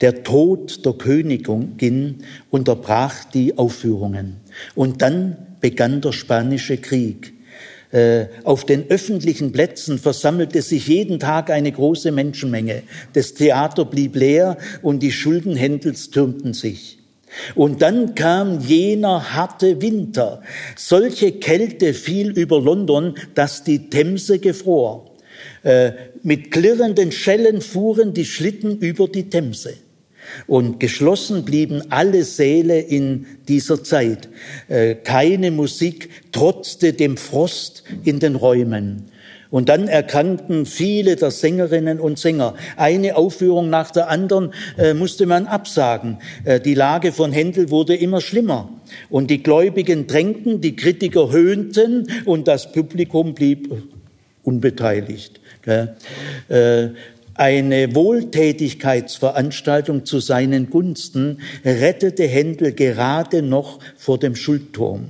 Der 0.00 0.22
Tod 0.22 0.84
der 0.86 0.94
Königin 0.94 2.24
unterbrach 2.50 3.24
die 3.24 3.58
Aufführungen. 3.58 4.36
Und 4.74 5.02
dann 5.02 5.36
begann 5.60 6.00
der 6.00 6.12
Spanische 6.12 6.78
Krieg. 6.78 7.34
Äh, 7.92 8.26
auf 8.44 8.64
den 8.64 8.88
öffentlichen 8.88 9.50
Plätzen 9.52 9.98
versammelte 9.98 10.62
sich 10.62 10.86
jeden 10.86 11.18
Tag 11.18 11.50
eine 11.50 11.72
große 11.72 12.12
Menschenmenge. 12.12 12.82
Das 13.14 13.34
Theater 13.34 13.84
blieb 13.84 14.14
leer 14.14 14.58
und 14.80 15.02
die 15.02 15.10
Schuldenhändels 15.10 16.10
türmten 16.10 16.54
sich. 16.54 16.98
Und 17.54 17.82
dann 17.82 18.14
kam 18.14 18.60
jener 18.60 19.34
harte 19.34 19.82
Winter. 19.82 20.42
Solche 20.76 21.32
Kälte 21.32 21.94
fiel 21.94 22.30
über 22.30 22.60
London, 22.60 23.14
dass 23.34 23.64
die 23.64 23.90
Themse 23.90 24.38
gefror. 24.38 25.10
Äh, 25.62 25.92
mit 26.22 26.50
klirrenden 26.50 27.12
Schellen 27.12 27.60
fuhren 27.60 28.14
die 28.14 28.24
Schlitten 28.24 28.78
über 28.78 29.08
die 29.08 29.30
Themse. 29.30 29.74
Und 30.46 30.80
geschlossen 30.80 31.44
blieben 31.44 31.82
alle 31.90 32.24
Säle 32.24 32.80
in 32.80 33.26
dieser 33.48 33.82
Zeit. 33.82 34.28
Äh, 34.68 34.94
keine 34.96 35.50
Musik 35.50 36.10
trotzte 36.32 36.92
dem 36.92 37.16
Frost 37.16 37.84
in 38.04 38.20
den 38.20 38.36
Räumen. 38.36 39.10
Und 39.50 39.68
dann 39.68 39.88
erkannten 39.88 40.64
viele 40.64 41.16
der 41.16 41.30
Sängerinnen 41.32 41.98
und 41.98 42.18
Sänger. 42.18 42.54
Eine 42.76 43.16
Aufführung 43.16 43.68
nach 43.68 43.90
der 43.90 44.08
anderen 44.08 44.52
äh, 44.78 44.94
musste 44.94 45.26
man 45.26 45.46
absagen. 45.46 46.18
Äh, 46.44 46.60
die 46.60 46.74
Lage 46.74 47.10
von 47.10 47.32
Händel 47.32 47.70
wurde 47.70 47.96
immer 47.96 48.20
schlimmer. 48.20 48.70
Und 49.08 49.28
die 49.28 49.42
Gläubigen 49.42 50.06
drängten, 50.06 50.60
die 50.60 50.76
Kritiker 50.76 51.32
höhnten 51.32 52.06
und 52.24 52.46
das 52.46 52.70
Publikum 52.70 53.34
blieb 53.34 53.70
unbeteiligt. 54.44 55.40
Äh, 55.66 56.88
Eine 57.40 57.94
Wohltätigkeitsveranstaltung 57.94 60.04
zu 60.04 60.20
seinen 60.20 60.68
Gunsten 60.68 61.40
rettete 61.64 62.26
Händel 62.26 62.74
gerade 62.74 63.40
noch 63.40 63.78
vor 63.96 64.18
dem 64.18 64.36
Schuldturm. 64.36 65.06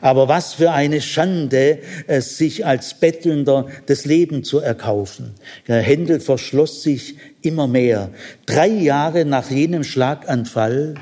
Aber 0.00 0.28
was 0.28 0.54
für 0.54 0.70
eine 0.70 1.02
Schande, 1.02 1.80
sich 2.20 2.64
als 2.64 2.94
Bettelnder 2.94 3.66
das 3.84 4.06
Leben 4.06 4.42
zu 4.42 4.60
erkaufen. 4.60 5.34
Händel 5.66 6.20
verschloss 6.20 6.82
sich 6.82 7.16
immer 7.42 7.66
mehr. 7.66 8.08
Drei 8.46 8.68
Jahre 8.68 9.26
nach 9.26 9.50
jenem 9.50 9.84
Schlaganfall 9.84 10.94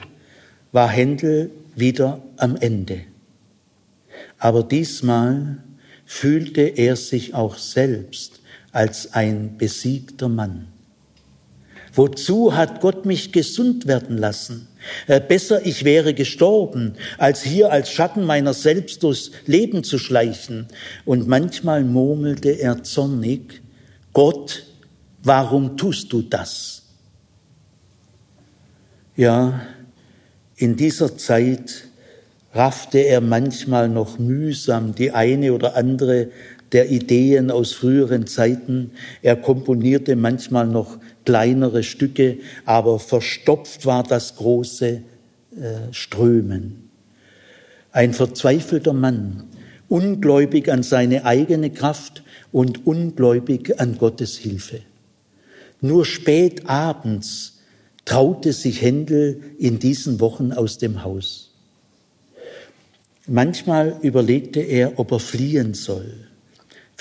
war 0.73 0.91
Händel 0.91 1.53
wieder 1.77 2.21
am 2.37 2.57
Ende. 2.57 3.03
Aber 4.39 4.65
diesmal 4.65 5.59
fühlte 6.05 6.63
er 6.63 6.97
sich 6.97 7.33
auch 7.33 7.59
selbst 7.59 8.42
als 8.73 9.13
ein 9.13 9.57
besiegter 9.59 10.29
Mann. 10.29 10.67
Wozu 11.95 12.57
hat 12.57 12.81
Gott 12.81 13.05
mich 13.05 13.33
gesund 13.33 13.87
werden 13.87 14.17
lassen? 14.17 14.69
Äh, 15.07 15.21
besser 15.21 15.65
ich 15.67 15.85
wäre 15.85 16.15
gestorben, 16.15 16.95
als 17.19 17.43
hier 17.43 17.71
als 17.71 17.91
Schatten 17.91 18.25
meiner 18.25 18.55
selbst 18.55 19.03
durchs 19.03 19.31
Leben 19.47 19.85
zu 19.85 19.99
schleichen. 19.99 20.67
Und 21.05 21.29
manchmal 21.29 21.85
murmelte 21.85 22.51
er 22.51 22.83
zornig, 22.83 23.61
Gott, 24.15 24.65
warum 25.23 25.77
tust 25.77 26.13
du 26.13 26.23
das? 26.23 26.83
Ja, 29.15 29.61
in 30.57 30.77
dieser 30.77 31.19
Zeit 31.19 31.85
raffte 32.55 32.99
er 32.99 33.21
manchmal 33.21 33.89
noch 33.89 34.19
mühsam 34.19 34.95
die 34.95 35.13
eine 35.13 35.53
oder 35.53 35.77
andere 35.77 36.29
der 36.73 36.91
Ideen 36.91 37.51
aus 37.51 37.73
früheren 37.73 38.27
Zeiten. 38.27 38.93
Er 39.23 39.37
komponierte 39.37 40.17
manchmal 40.17 40.67
noch 40.67 40.99
kleinere 41.25 41.83
Stücke, 41.83 42.39
aber 42.65 42.99
verstopft 42.99 43.87
war 43.87 44.03
das 44.03 44.37
große 44.37 44.89
äh, 44.89 45.03
Strömen. 45.93 46.91
Ein 47.93 48.15
verzweifelter 48.15 48.95
Mann, 48.95 49.45
ungläubig 49.89 50.73
an 50.73 50.83
seine 50.83 51.27
eigene 51.27 51.71
Kraft 51.71 52.23
und 52.51 52.87
ungläubig 52.87 53.79
an 53.79 53.99
Gottes 53.99 54.39
Hilfe. 54.39 54.81
Nur 55.81 56.07
spät 56.07 56.69
abends 56.69 57.59
traute 58.05 58.53
sich 58.53 58.81
Händel 58.81 59.43
in 59.59 59.79
diesen 59.79 60.21
Wochen 60.21 60.53
aus 60.53 60.79
dem 60.79 61.05
Haus. 61.05 61.51
Manchmal 63.27 63.99
überlegte 64.03 64.61
er, 64.61 64.99
ob 64.99 65.13
er 65.13 65.21
fliehen 65.21 65.75
soll. 65.75 66.29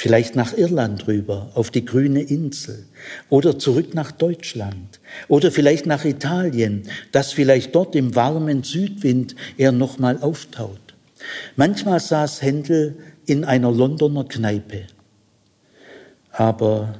Vielleicht 0.01 0.35
nach 0.35 0.57
Irland 0.57 1.07
rüber, 1.07 1.51
auf 1.53 1.69
die 1.69 1.85
grüne 1.85 2.23
Insel 2.23 2.87
oder 3.29 3.59
zurück 3.59 3.93
nach 3.93 4.11
Deutschland 4.11 4.99
oder 5.27 5.51
vielleicht 5.51 5.85
nach 5.85 6.05
Italien, 6.05 6.89
dass 7.11 7.33
vielleicht 7.33 7.75
dort 7.75 7.95
im 7.95 8.15
warmen 8.15 8.63
Südwind 8.63 9.35
er 9.57 9.71
nochmal 9.71 10.17
auftaut. 10.19 10.95
Manchmal 11.55 11.99
saß 11.99 12.41
Händel 12.41 12.97
in 13.27 13.43
einer 13.43 13.71
Londoner 13.71 14.23
Kneipe. 14.23 14.87
Aber 16.31 16.95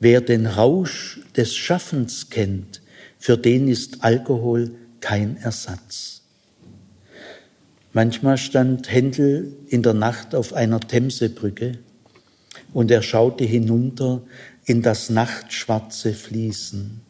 wer 0.00 0.22
den 0.22 0.46
Rausch 0.46 1.20
des 1.36 1.54
Schaffens 1.54 2.30
kennt, 2.30 2.80
für 3.18 3.36
den 3.36 3.68
ist 3.68 4.02
Alkohol 4.02 4.70
kein 5.00 5.36
Ersatz. 5.36 6.22
Manchmal 7.92 8.38
stand 8.38 8.90
Händel 8.90 9.54
in 9.68 9.82
der 9.82 9.92
Nacht 9.92 10.34
auf 10.34 10.54
einer 10.54 10.80
Themsebrücke 10.80 11.72
und 12.72 12.90
er 12.90 13.02
schaute 13.02 13.44
hinunter 13.44 14.22
in 14.64 14.82
das 14.82 15.10
nachtschwarze 15.10 16.12
Fließen, 16.14 17.00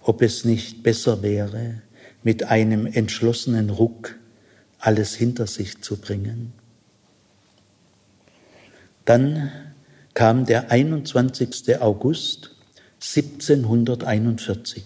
ob 0.00 0.22
es 0.22 0.44
nicht 0.44 0.82
besser 0.82 1.22
wäre, 1.22 1.82
mit 2.22 2.44
einem 2.44 2.86
entschlossenen 2.86 3.70
Ruck 3.70 4.16
alles 4.78 5.14
hinter 5.14 5.46
sich 5.46 5.80
zu 5.82 5.96
bringen. 5.96 6.52
Dann 9.04 9.50
kam 10.14 10.46
der 10.46 10.70
21. 10.70 11.80
August 11.80 12.50
1741. 13.00 14.84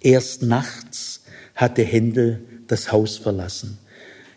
Erst 0.00 0.42
nachts 0.42 1.22
hatte 1.54 1.82
Händel 1.82 2.44
das 2.66 2.92
Haus 2.92 3.16
verlassen. 3.16 3.78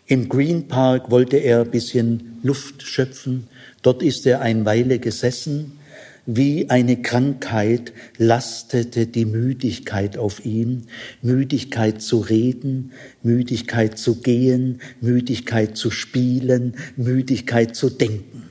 Im 0.06 0.28
Green 0.28 0.68
Park 0.68 1.10
wollte 1.10 1.38
er 1.38 1.62
ein 1.62 1.70
bisschen 1.70 2.38
Luft 2.42 2.82
schöpfen. 2.82 3.48
Dort 3.82 4.02
ist 4.02 4.26
er 4.26 4.42
ein 4.42 4.66
Weile 4.66 4.98
gesessen. 4.98 5.78
Wie 6.26 6.68
eine 6.68 7.00
Krankheit 7.00 7.92
lastete 8.18 9.06
die 9.06 9.24
Müdigkeit 9.24 10.18
auf 10.18 10.44
ihm. 10.44 10.82
Müdigkeit 11.22 12.02
zu 12.02 12.20
reden, 12.20 12.92
Müdigkeit 13.22 13.98
zu 13.98 14.16
gehen, 14.16 14.80
Müdigkeit 15.00 15.76
zu 15.76 15.90
spielen, 15.90 16.76
Müdigkeit 16.96 17.74
zu 17.74 17.88
denken. 17.88 18.50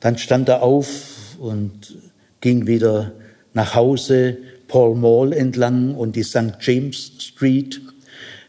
Dann 0.00 0.16
stand 0.16 0.48
er 0.48 0.62
auf 0.62 1.36
und 1.40 1.96
ging 2.40 2.68
wieder 2.68 3.12
nach 3.52 3.74
Hause, 3.74 4.38
Paul 4.68 4.96
Mall 4.96 5.32
entlang 5.32 5.94
und 5.94 6.14
die 6.14 6.22
St. 6.22 6.54
James 6.60 7.12
Street 7.18 7.80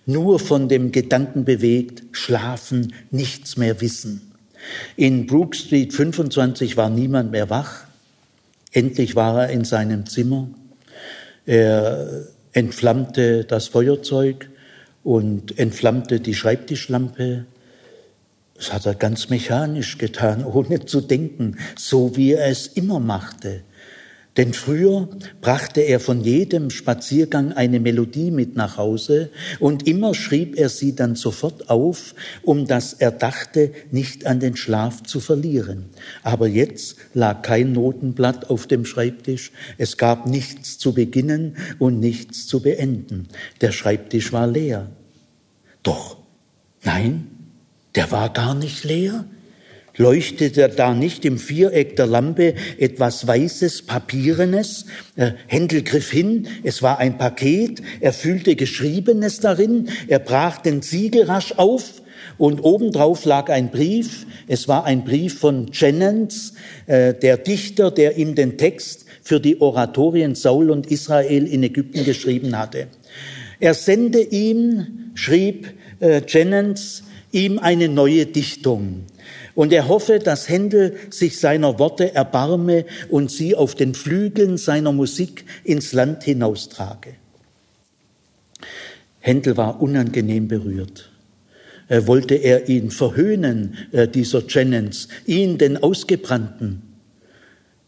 nur 0.09 0.39
von 0.39 0.67
dem 0.67 0.91
Gedanken 0.91 1.45
bewegt, 1.45 2.03
schlafen, 2.11 2.93
nichts 3.11 3.57
mehr 3.57 3.79
wissen. 3.79 4.31
In 4.95 5.27
Brook 5.27 5.55
Street 5.55 5.93
25 5.93 6.77
war 6.77 6.89
niemand 6.89 7.31
mehr 7.31 7.49
wach. 7.49 7.85
Endlich 8.71 9.15
war 9.15 9.43
er 9.43 9.49
in 9.49 9.63
seinem 9.63 10.07
Zimmer. 10.07 10.49
Er 11.45 12.27
entflammte 12.53 13.45
das 13.45 13.67
Feuerzeug 13.67 14.49
und 15.03 15.57
entflammte 15.59 16.19
die 16.19 16.33
Schreibtischlampe. 16.33 17.45
Das 18.55 18.73
hat 18.73 18.87
er 18.87 18.95
ganz 18.95 19.29
mechanisch 19.29 19.99
getan, 19.99 20.43
ohne 20.53 20.85
zu 20.85 21.01
denken, 21.01 21.57
so 21.77 22.17
wie 22.17 22.33
er 22.33 22.47
es 22.47 22.65
immer 22.65 22.99
machte. 22.99 23.61
Denn 24.39 24.53
früher 24.53 25.09
brachte 25.41 25.81
er 25.81 25.99
von 25.99 26.21
jedem 26.21 26.69
Spaziergang 26.69 27.51
eine 27.51 27.81
Melodie 27.81 28.31
mit 28.31 28.55
nach 28.55 28.77
Hause 28.77 29.31
und 29.59 29.85
immer 29.85 30.13
schrieb 30.13 30.57
er 30.57 30.69
sie 30.69 30.95
dann 30.95 31.15
sofort 31.15 31.69
auf, 31.69 32.15
um 32.43 32.65
das 32.65 32.93
Erdachte 32.93 33.73
nicht 33.91 34.25
an 34.25 34.39
den 34.39 34.55
Schlaf 34.55 35.03
zu 35.03 35.19
verlieren. 35.19 35.87
Aber 36.23 36.47
jetzt 36.47 36.95
lag 37.13 37.41
kein 37.41 37.73
Notenblatt 37.73 38.49
auf 38.49 38.65
dem 38.65 38.85
Schreibtisch, 38.85 39.51
es 39.77 39.97
gab 39.97 40.25
nichts 40.25 40.77
zu 40.77 40.93
beginnen 40.93 41.57
und 41.77 41.99
nichts 41.99 42.47
zu 42.47 42.61
beenden. 42.61 43.27
Der 43.59 43.73
Schreibtisch 43.73 44.31
war 44.31 44.47
leer. 44.47 44.89
Doch, 45.83 46.15
nein, 46.85 47.27
der 47.93 48.09
war 48.13 48.29
gar 48.29 48.55
nicht 48.55 48.85
leer. 48.85 49.25
Leuchtete 49.99 50.69
da 50.69 50.93
nicht 50.93 51.25
im 51.25 51.37
Viereck 51.37 51.97
der 51.97 52.07
Lampe 52.07 52.55
etwas 52.77 53.27
Weißes, 53.27 53.81
Papierenes? 53.81 54.85
Händel 55.47 55.83
griff 55.83 56.09
hin, 56.09 56.47
es 56.63 56.81
war 56.81 56.99
ein 56.99 57.17
Paket, 57.17 57.81
er 57.99 58.13
fühlte 58.13 58.55
Geschriebenes 58.55 59.41
darin, 59.41 59.89
er 60.07 60.19
brach 60.19 60.59
den 60.59 60.81
Siegel 60.81 61.23
rasch 61.23 61.53
auf 61.57 62.01
und 62.37 62.63
obendrauf 62.63 63.25
lag 63.25 63.49
ein 63.49 63.71
Brief. 63.71 64.25
Es 64.47 64.69
war 64.69 64.85
ein 64.85 65.03
Brief 65.03 65.39
von 65.39 65.69
Jennens, 65.73 66.53
äh, 66.87 67.13
der 67.13 67.37
Dichter, 67.37 67.91
der 67.91 68.17
ihm 68.17 68.35
den 68.35 68.57
Text 68.57 69.05
für 69.21 69.41
die 69.41 69.59
Oratorien 69.59 70.33
Saul 70.33 70.71
und 70.71 70.87
Israel 70.87 71.45
in 71.45 71.61
Ägypten 71.61 72.05
geschrieben 72.05 72.57
hatte. 72.57 72.87
Er 73.59 73.73
sende 73.73 74.21
ihm, 74.21 75.11
schrieb 75.15 75.67
äh, 75.99 76.21
Jennens, 76.25 77.03
ihm 77.33 77.59
eine 77.59 77.89
neue 77.89 78.25
Dichtung. 78.25 79.03
Und 79.59 79.73
er 79.73 79.89
hoffe, 79.89 80.19
dass 80.19 80.47
Händel 80.47 80.95
sich 81.09 81.37
seiner 81.37 81.79
Worte 81.79 82.15
erbarme 82.15 82.85
und 83.09 83.29
sie 83.29 83.57
auf 83.57 83.75
den 83.75 83.93
Flügeln 83.93 84.55
seiner 84.55 84.93
Musik 84.93 85.43
ins 85.65 85.91
Land 85.91 86.23
hinaustrage. 86.23 87.15
Händel 89.19 89.57
war 89.57 89.81
unangenehm 89.81 90.47
berührt. 90.47 91.11
Er 91.89 92.07
wollte 92.07 92.35
er 92.35 92.69
ihn 92.69 92.89
verhöhnen, 92.89 93.75
äh, 93.91 94.07
dieser 94.07 94.47
Jennens, 94.47 95.09
ihn, 95.25 95.57
den 95.57 95.75
Ausgebrannten. 95.75 96.81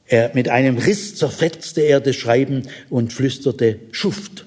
Er, 0.07 0.31
mit 0.33 0.49
einem 0.49 0.77
Riss 0.77 1.15
zerfetzte 1.15 1.79
er 1.83 2.01
das 2.01 2.17
Schreiben 2.17 2.63
und 2.89 3.13
flüsterte 3.13 3.79
Schuft. 3.91 4.45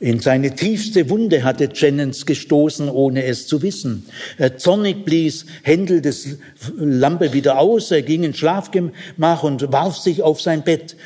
In 0.00 0.20
seine 0.20 0.54
tiefste 0.54 1.10
Wunde 1.10 1.42
hatte 1.42 1.70
Jennens 1.74 2.24
gestoßen, 2.24 2.88
ohne 2.88 3.24
es 3.24 3.48
zu 3.48 3.62
wissen. 3.62 4.06
Er 4.36 4.56
zornig 4.56 5.04
blies 5.04 5.44
Händel 5.64 6.00
des 6.00 6.38
Lampe 6.76 7.32
wieder 7.32 7.58
aus, 7.58 7.90
er 7.90 8.02
ging 8.02 8.22
ins 8.22 8.38
Schlafgemach 8.38 9.42
und 9.42 9.72
warf 9.72 9.96
sich 9.96 10.22
auf 10.22 10.40
sein 10.40 10.62
Bett. 10.62 10.96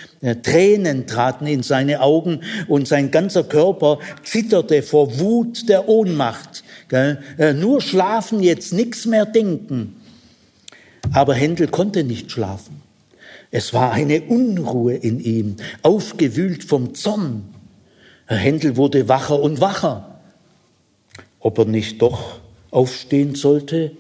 Tränen 0.43 1.07
traten 1.07 1.47
in 1.47 1.63
seine 1.63 2.03
Augen 2.03 2.43
und 2.69 2.87
sein 2.87 3.11
ganzer 3.11 3.45
Körper 3.45 3.99
zitterte 4.25 4.83
vor 4.83 5.19
Wut 5.19 5.71
der 5.71 5.89
Ohnmacht. 5.89 6.63
Nur 7.55 7.81
schlafen, 7.81 8.43
jetzt 8.43 8.75
nichts 8.75 9.07
mehr 9.07 9.25
denken. 9.25 9.97
Aber 11.15 11.33
Händel 11.33 11.69
konnte 11.69 12.05
nicht 12.05 12.31
schlafen. 12.31 12.83
Es 13.51 13.73
war 13.73 13.93
eine 13.93 14.21
Unruhe 14.21 14.97
in 14.97 15.19
ihm, 15.19 15.57
aufgewühlt 15.81 16.65
vom 16.65 16.95
Zorn. 16.95 17.52
Herr 18.33 18.39
Händel 18.39 18.79
wurde 18.79 19.11
wacher 19.11 19.39
und 19.43 19.61
wacher. 19.61 20.23
Ob 21.39 21.59
er 21.59 21.67
nicht 21.67 22.01
doch 22.01 22.41
aufstehen 22.71 23.35
sollte 23.35 23.93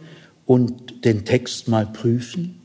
und 0.46 1.04
den 1.04 1.26
Text 1.26 1.68
mal 1.68 1.84
prüfen? 1.84 2.62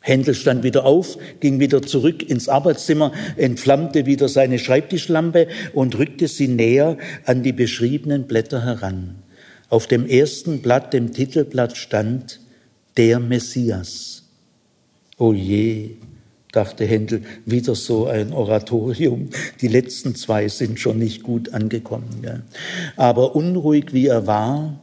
Händel 0.00 0.34
stand 0.34 0.62
wieder 0.62 0.86
auf, 0.86 1.18
ging 1.40 1.60
wieder 1.60 1.82
zurück 1.82 2.22
ins 2.22 2.48
Arbeitszimmer, 2.48 3.12
entflammte 3.36 4.06
wieder 4.06 4.30
seine 4.30 4.58
Schreibtischlampe 4.58 5.48
und 5.74 5.98
rückte 5.98 6.28
sie 6.28 6.48
näher 6.48 6.96
an 7.26 7.42
die 7.42 7.52
beschriebenen 7.52 8.26
Blätter 8.26 8.64
heran. 8.64 9.16
Auf 9.68 9.86
dem 9.86 10.06
ersten 10.06 10.62
Blatt, 10.62 10.94
dem 10.94 11.12
Titelblatt, 11.12 11.76
stand 11.76 12.40
der 12.96 13.20
Messias. 13.20 14.22
O 15.18 15.34
je, 15.34 15.96
dachte 16.52 16.84
Händel, 16.84 17.22
wieder 17.44 17.74
so 17.74 18.06
ein 18.06 18.32
Oratorium. 18.32 19.30
Die 19.60 19.68
letzten 19.68 20.14
zwei 20.14 20.48
sind 20.48 20.80
schon 20.80 20.98
nicht 20.98 21.22
gut 21.22 21.52
angekommen. 21.52 22.22
Ja. 22.22 22.40
Aber 22.96 23.36
unruhig 23.36 23.92
wie 23.92 24.06
er 24.06 24.26
war, 24.26 24.80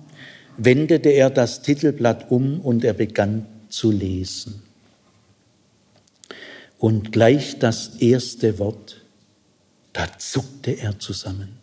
wendete 0.57 1.09
er 1.09 1.29
das 1.29 1.61
Titelblatt 1.61 2.29
um 2.29 2.59
und 2.61 2.83
er 2.83 2.93
begann 2.93 3.45
zu 3.69 3.91
lesen. 3.91 4.61
Und 6.77 7.11
gleich 7.11 7.59
das 7.59 7.95
erste 7.99 8.59
Wort, 8.59 9.01
da 9.93 10.05
zuckte 10.17 10.71
er 10.71 10.99
zusammen. 10.99 11.57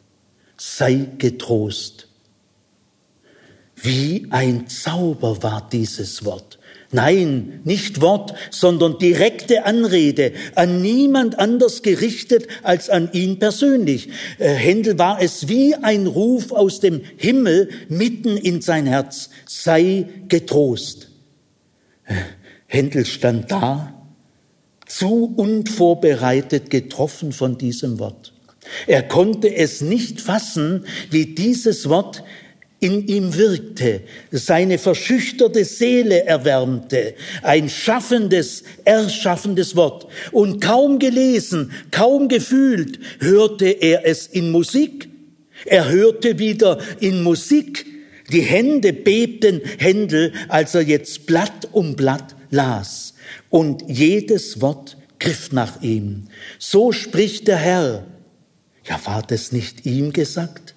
Sei 0.57 1.09
getrost. 1.19 2.09
Wie 3.77 4.27
ein 4.31 4.69
Zauber 4.69 5.43
war 5.43 5.69
dieses 5.71 6.25
Wort. 6.25 6.59
Nein, 6.93 7.61
nicht 7.63 8.01
Wort, 8.01 8.35
sondern 8.51 8.99
direkte 8.99 9.65
Anrede, 9.65 10.33
an 10.57 10.83
niemand 10.83 11.39
anders 11.39 11.83
gerichtet 11.83 12.49
als 12.65 12.91
an 12.91 13.11
ihn 13.13 13.39
persönlich. 13.39 14.09
Äh, 14.39 14.49
Händel 14.55 14.99
war 14.99 15.23
es 15.23 15.49
wie 15.49 15.77
ein 15.77 16.09
Ruf 16.09 16.51
aus 16.51 16.81
dem 16.81 17.01
Himmel 17.17 17.69
mitten 17.89 18.37
in 18.37 18.61
sein 18.61 18.87
Herz. 18.87 19.31
Sei 19.47 20.09
getrost. 20.29 21.11
Äh, 22.07 22.15
Händel 22.67 23.07
stand 23.07 23.53
da, 23.53 23.95
zu 24.87 25.33
unvorbereitet 25.37 26.71
getroffen 26.71 27.31
von 27.31 27.57
diesem 27.57 28.01
Wort. 28.01 28.33
Er 28.89 29.05
konnte 29.05 29.55
es 29.55 29.81
nicht 29.81 30.21
fassen, 30.21 30.85
wie 31.11 31.27
dieses 31.27 31.89
Wort 31.89 32.25
in 32.81 33.07
ihm 33.07 33.37
wirkte, 33.37 34.01
seine 34.31 34.79
verschüchterte 34.79 35.65
Seele 35.67 36.25
erwärmte, 36.25 37.15
ein 37.43 37.69
schaffendes, 37.69 38.65
erschaffendes 38.85 39.77
Wort. 39.77 40.07
Und 40.33 40.61
kaum 40.61 40.99
gelesen, 40.99 41.73
kaum 41.91 42.29
gefühlt, 42.29 42.99
hörte 43.21 43.67
er 43.67 44.07
es 44.07 44.27
in 44.27 44.51
Musik. 44.51 45.09
Er 45.67 45.91
hörte 45.91 46.39
wieder 46.39 46.79
in 47.01 47.23
Musik. 47.23 47.85
Die 48.33 48.41
Hände 48.41 48.95
bebten 48.95 49.61
Händel, 49.79 50.33
als 50.49 50.75
er 50.75 50.83
jetzt 50.83 51.27
Blatt 51.27 51.69
um 51.73 51.97
Blatt 51.97 52.35
las. 52.51 53.15
Und 53.51 53.85
jedes 53.89 54.63
Wort 54.63 54.97
griff 55.19 55.53
nach 55.53 55.83
ihm. 55.83 56.29
So 56.59 56.93
spricht 56.93 57.47
der 57.47 57.59
Herr. 57.59 58.07
Ja, 58.89 58.99
war 59.05 59.23
das 59.23 59.53
nicht 59.53 59.85
ihm 59.85 60.13
gesagt? 60.13 60.75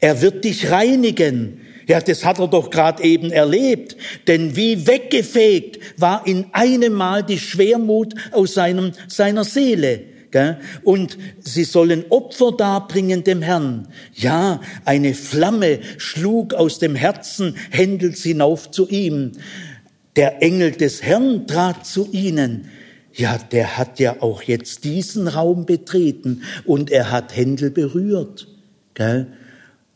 Er 0.00 0.22
wird 0.22 0.44
dich 0.44 0.70
reinigen. 0.70 1.60
Ja, 1.86 2.00
das 2.00 2.24
hat 2.24 2.38
er 2.38 2.48
doch 2.48 2.70
gerade 2.70 3.02
eben 3.02 3.30
erlebt. 3.30 3.96
Denn 4.26 4.56
wie 4.56 4.86
weggefegt 4.86 5.78
war 5.96 6.26
in 6.26 6.46
einem 6.52 6.92
Mal 6.92 7.22
die 7.22 7.38
Schwermut 7.38 8.14
aus 8.32 8.54
seinem, 8.54 8.92
seiner 9.08 9.44
Seele. 9.44 10.04
Und 10.82 11.16
sie 11.40 11.64
sollen 11.64 12.04
Opfer 12.10 12.52
darbringen 12.52 13.24
dem 13.24 13.40
Herrn. 13.40 13.88
Ja, 14.14 14.60
eine 14.84 15.14
Flamme 15.14 15.80
schlug 15.96 16.52
aus 16.52 16.78
dem 16.78 16.94
Herzen 16.94 17.56
Händels 17.70 18.22
hinauf 18.22 18.70
zu 18.70 18.88
ihm. 18.88 19.32
Der 20.16 20.42
Engel 20.42 20.72
des 20.72 21.02
Herrn 21.02 21.46
trat 21.46 21.86
zu 21.86 22.08
ihnen. 22.12 22.68
Ja, 23.14 23.38
der 23.38 23.78
hat 23.78 23.98
ja 23.98 24.16
auch 24.20 24.42
jetzt 24.42 24.84
diesen 24.84 25.28
Raum 25.28 25.64
betreten 25.64 26.42
und 26.66 26.90
er 26.90 27.10
hat 27.10 27.34
Händel 27.34 27.70
berührt. 27.70 28.48
Gell? 28.94 29.28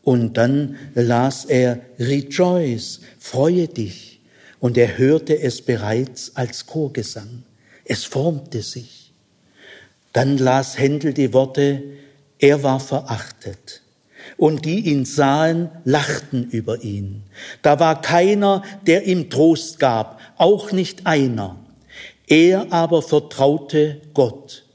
Und 0.03 0.37
dann 0.37 0.75
las 0.95 1.45
er 1.45 1.79
Rejoice, 1.97 3.01
freue 3.19 3.67
dich. 3.67 4.19
Und 4.59 4.77
er 4.77 4.97
hörte 4.97 5.39
es 5.39 5.61
bereits 5.61 6.35
als 6.35 6.65
Chorgesang. 6.67 7.43
Es 7.85 8.03
formte 8.03 8.61
sich. 8.61 9.13
Dann 10.11 10.37
las 10.37 10.77
Händel 10.77 11.13
die 11.13 11.33
Worte, 11.33 11.83
er 12.37 12.63
war 12.63 12.79
verachtet. 12.79 13.81
Und 14.37 14.65
die 14.65 14.79
ihn 14.81 15.05
sahen, 15.05 15.69
lachten 15.85 16.49
über 16.49 16.83
ihn. 16.83 17.23
Da 17.61 17.79
war 17.79 18.01
keiner, 18.01 18.63
der 18.85 19.05
ihm 19.05 19.29
Trost 19.29 19.79
gab, 19.79 20.19
auch 20.37 20.71
nicht 20.71 21.07
einer. 21.07 21.57
Er 22.27 22.71
aber 22.71 23.01
vertraute 23.01 24.01
Gott. 24.13 24.65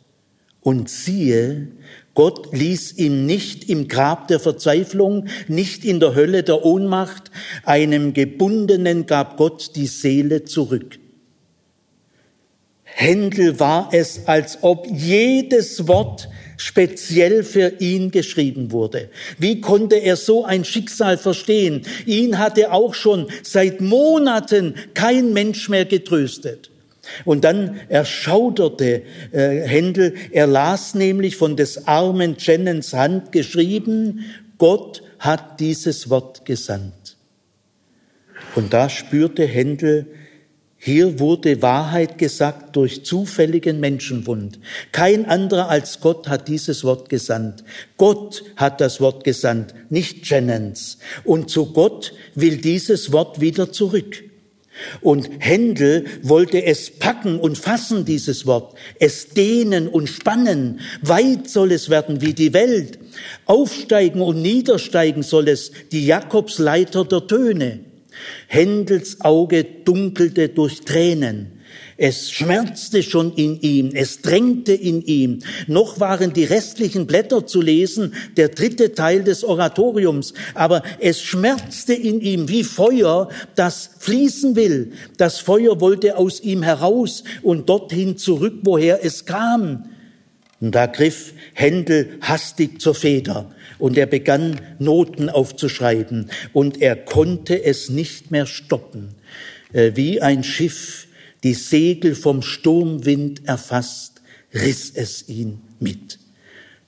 Und 0.60 0.90
siehe, 0.90 1.68
Gott 2.18 2.52
ließ 2.52 2.98
ihn 2.98 3.26
nicht 3.26 3.68
im 3.70 3.86
Grab 3.86 4.26
der 4.26 4.40
Verzweiflung, 4.40 5.28
nicht 5.46 5.84
in 5.84 6.00
der 6.00 6.16
Hölle 6.16 6.42
der 6.42 6.64
Ohnmacht. 6.64 7.30
Einem 7.62 8.12
Gebundenen 8.12 9.06
gab 9.06 9.36
Gott 9.36 9.76
die 9.76 9.86
Seele 9.86 10.42
zurück. 10.42 10.98
Händel 12.82 13.60
war 13.60 13.90
es, 13.92 14.22
als 14.26 14.58
ob 14.62 14.88
jedes 14.90 15.86
Wort 15.86 16.28
speziell 16.56 17.44
für 17.44 17.74
ihn 17.78 18.10
geschrieben 18.10 18.72
wurde. 18.72 19.10
Wie 19.38 19.60
konnte 19.60 19.94
er 19.94 20.16
so 20.16 20.44
ein 20.44 20.64
Schicksal 20.64 21.18
verstehen? 21.18 21.82
Ihn 22.04 22.38
hatte 22.38 22.72
auch 22.72 22.94
schon 22.94 23.28
seit 23.44 23.80
Monaten 23.80 24.74
kein 24.92 25.32
Mensch 25.32 25.68
mehr 25.68 25.84
getröstet. 25.84 26.72
Und 27.24 27.44
dann 27.44 27.80
erschauderte 27.88 29.02
äh, 29.32 29.60
Händel, 29.66 30.14
er 30.30 30.46
las 30.46 30.94
nämlich 30.94 31.36
von 31.36 31.56
des 31.56 31.86
armen 31.86 32.36
Jennens 32.38 32.92
Hand 32.92 33.32
geschrieben, 33.32 34.24
Gott 34.58 35.02
hat 35.18 35.60
dieses 35.60 36.10
Wort 36.10 36.44
gesandt. 36.44 37.16
Und 38.54 38.72
da 38.72 38.88
spürte 38.88 39.44
Händel, 39.44 40.06
hier 40.80 41.18
wurde 41.18 41.60
Wahrheit 41.60 42.18
gesagt 42.18 42.76
durch 42.76 43.04
zufälligen 43.04 43.80
Menschenwund. 43.80 44.60
Kein 44.92 45.26
anderer 45.26 45.68
als 45.68 46.00
Gott 46.00 46.28
hat 46.28 46.46
dieses 46.46 46.84
Wort 46.84 47.08
gesandt. 47.08 47.64
Gott 47.96 48.44
hat 48.54 48.80
das 48.80 49.00
Wort 49.00 49.24
gesandt, 49.24 49.74
nicht 49.90 50.30
Jennens. 50.30 50.98
Und 51.24 51.50
zu 51.50 51.72
Gott 51.72 52.12
will 52.36 52.58
dieses 52.58 53.10
Wort 53.10 53.40
wieder 53.40 53.72
zurück. 53.72 54.22
Und 55.00 55.28
Händel 55.38 56.06
wollte 56.22 56.64
es 56.64 56.90
packen 56.90 57.38
und 57.38 57.58
fassen, 57.58 58.04
dieses 58.04 58.46
Wort, 58.46 58.76
es 58.98 59.28
dehnen 59.28 59.88
und 59.88 60.08
spannen. 60.08 60.80
Weit 61.02 61.48
soll 61.48 61.72
es 61.72 61.90
werden 61.90 62.20
wie 62.20 62.34
die 62.34 62.52
Welt. 62.52 62.98
Aufsteigen 63.46 64.20
und 64.20 64.42
niedersteigen 64.42 65.22
soll 65.22 65.48
es, 65.48 65.72
die 65.92 66.06
Jakobsleiter 66.06 67.04
der 67.04 67.26
Töne. 67.26 67.80
Händels 68.46 69.20
Auge 69.20 69.64
dunkelte 69.64 70.48
durch 70.48 70.80
Tränen. 70.80 71.57
Es 72.00 72.30
schmerzte 72.30 73.02
schon 73.02 73.34
in 73.34 73.60
ihm, 73.60 73.90
es 73.92 74.22
drängte 74.22 74.72
in 74.72 75.02
ihm. 75.02 75.40
Noch 75.66 75.98
waren 75.98 76.32
die 76.32 76.44
restlichen 76.44 77.08
Blätter 77.08 77.44
zu 77.44 77.60
lesen, 77.60 78.14
der 78.36 78.50
dritte 78.50 78.92
Teil 78.94 79.24
des 79.24 79.42
Oratoriums, 79.42 80.32
aber 80.54 80.84
es 81.00 81.20
schmerzte 81.20 81.94
in 81.94 82.20
ihm 82.20 82.48
wie 82.48 82.62
Feuer, 82.62 83.28
das 83.56 83.90
fließen 83.98 84.54
will. 84.54 84.92
Das 85.16 85.38
Feuer 85.38 85.80
wollte 85.80 86.16
aus 86.16 86.40
ihm 86.40 86.62
heraus 86.62 87.24
und 87.42 87.68
dorthin 87.68 88.16
zurück, 88.16 88.60
woher 88.62 89.04
es 89.04 89.26
kam. 89.26 89.86
Und 90.60 90.76
da 90.76 90.86
griff 90.86 91.32
Händel 91.52 92.18
hastig 92.20 92.80
zur 92.80 92.94
Feder 92.94 93.50
und 93.80 93.98
er 93.98 94.06
begann 94.06 94.60
Noten 94.78 95.28
aufzuschreiben 95.28 96.30
und 96.52 96.80
er 96.80 96.94
konnte 96.94 97.64
es 97.64 97.88
nicht 97.88 98.30
mehr 98.30 98.46
stoppen. 98.46 99.16
Äh, 99.72 99.92
wie 99.96 100.22
ein 100.22 100.44
Schiff, 100.44 101.07
die 101.44 101.54
Segel 101.54 102.14
vom 102.14 102.42
Sturmwind 102.42 103.46
erfasst, 103.46 104.22
riss 104.52 104.90
es 104.94 105.28
ihn 105.28 105.60
mit. 105.78 106.18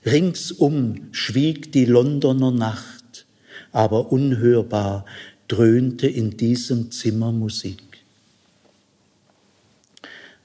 Ringsum 0.04 1.08
schwieg 1.12 1.72
die 1.72 1.84
Londoner 1.84 2.50
Nacht, 2.50 3.26
aber 3.72 4.10
unhörbar 4.10 5.04
dröhnte 5.46 6.06
in 6.06 6.36
diesem 6.36 6.90
Zimmer 6.90 7.32
Musik. 7.32 7.82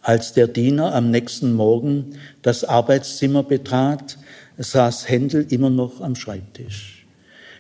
Als 0.02 0.34
der 0.34 0.48
Diener 0.48 0.94
am 0.94 1.10
nächsten 1.10 1.54
Morgen 1.54 2.18
das 2.44 2.64
Arbeitszimmer 2.64 3.42
betrat, 3.42 4.20
saß 4.58 5.10
Händel 5.10 5.48
immer 5.50 5.72
noch 5.72 6.02
am 6.02 6.16
Schreibtisch. 6.16 6.95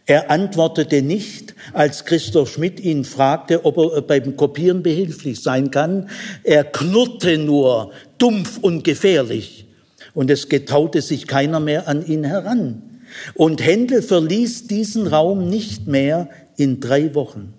Er 0.08 0.30
antwortete 0.30 1.02
nicht, 1.02 1.56
als 1.74 2.06
Christoph 2.06 2.54
Schmidt 2.54 2.80
ihn 2.80 3.06
fragte, 3.06 3.66
ob 3.66 3.78
er 3.78 4.02
beim 4.02 4.36
Kopieren 4.36 4.84
behilflich 4.84 5.42
sein 5.42 5.72
kann. 5.72 6.10
Er 6.44 6.64
knurrte 6.64 7.40
nur, 7.40 7.92
dumpf 8.20 8.60
und 8.62 8.84
gefährlich. 8.84 9.66
Und 10.14 10.30
es 10.30 10.48
getaute 10.48 11.02
sich 11.02 11.26
keiner 11.26 11.60
mehr 11.60 11.88
an 11.88 12.06
ihn 12.06 12.24
heran. 12.24 12.84
Und 13.34 13.66
Händel 13.66 14.04
verließ 14.04 14.68
diesen 14.68 15.08
Raum 15.08 15.50
nicht 15.50 15.88
mehr 15.88 16.30
in 16.56 16.80
drei 16.80 17.16
Wochen. 17.16 17.55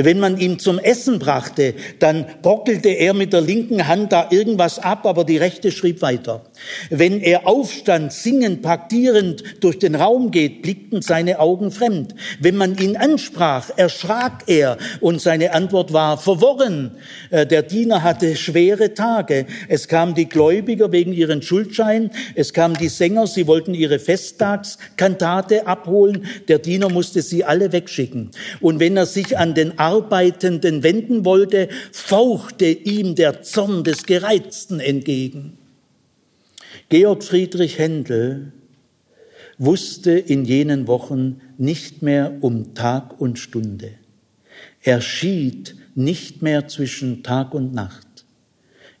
Wenn 0.00 0.20
man 0.20 0.38
ihm 0.38 0.60
zum 0.60 0.78
Essen 0.78 1.18
brachte, 1.18 1.74
dann 1.98 2.24
brockelte 2.40 2.88
er 2.88 3.14
mit 3.14 3.32
der 3.32 3.40
linken 3.40 3.88
Hand 3.88 4.12
da 4.12 4.28
irgendwas 4.30 4.78
ab, 4.78 5.04
aber 5.06 5.24
die 5.24 5.38
rechte 5.38 5.72
schrieb 5.72 6.02
weiter. 6.02 6.42
Wenn 6.88 7.20
er 7.20 7.48
aufstand, 7.48 8.12
singend, 8.12 8.62
paktierend 8.62 9.42
durch 9.60 9.80
den 9.80 9.96
Raum 9.96 10.30
geht, 10.30 10.62
blickten 10.62 11.02
seine 11.02 11.40
Augen 11.40 11.72
fremd. 11.72 12.14
Wenn 12.38 12.54
man 12.56 12.78
ihn 12.78 12.96
ansprach, 12.96 13.70
erschrak 13.76 14.44
er 14.46 14.78
und 15.00 15.20
seine 15.20 15.52
Antwort 15.52 15.92
war 15.92 16.16
verworren. 16.16 16.92
Äh, 17.30 17.46
der 17.46 17.62
Diener 17.62 18.04
hatte 18.04 18.36
schwere 18.36 18.94
Tage. 18.94 19.46
Es 19.66 19.88
kamen 19.88 20.14
die 20.14 20.28
Gläubiger 20.28 20.92
wegen 20.92 21.12
ihren 21.12 21.42
Schuldschein. 21.42 22.12
Es 22.36 22.52
kamen 22.52 22.76
die 22.76 22.88
Sänger, 22.88 23.26
sie 23.26 23.48
wollten 23.48 23.74
ihre 23.74 23.98
Festtagskantate 23.98 25.66
abholen. 25.66 26.26
Der 26.46 26.60
Diener 26.60 26.88
musste 26.88 27.20
sie 27.20 27.44
alle 27.44 27.72
wegschicken. 27.72 28.30
Und 28.60 28.78
wenn 28.78 28.96
er 28.96 29.06
sich 29.06 29.36
an 29.36 29.54
den 29.54 29.76
Arbeitenden 29.88 30.82
wenden 30.82 31.24
wollte, 31.24 31.68
fauchte 31.92 32.66
ihm 32.66 33.14
der 33.14 33.42
Zorn 33.42 33.84
des 33.84 34.04
Gereizten 34.04 34.80
entgegen. 34.80 35.56
Georg 36.90 37.24
Friedrich 37.24 37.78
Händel 37.78 38.52
wusste 39.56 40.12
in 40.12 40.44
jenen 40.44 40.86
Wochen 40.86 41.40
nicht 41.56 42.02
mehr 42.02 42.36
um 42.40 42.74
Tag 42.74 43.18
und 43.18 43.38
Stunde. 43.38 43.92
Er 44.82 45.00
schied 45.00 45.74
nicht 45.94 46.42
mehr 46.42 46.68
zwischen 46.68 47.22
Tag 47.22 47.54
und 47.54 47.72
Nacht. 47.74 48.26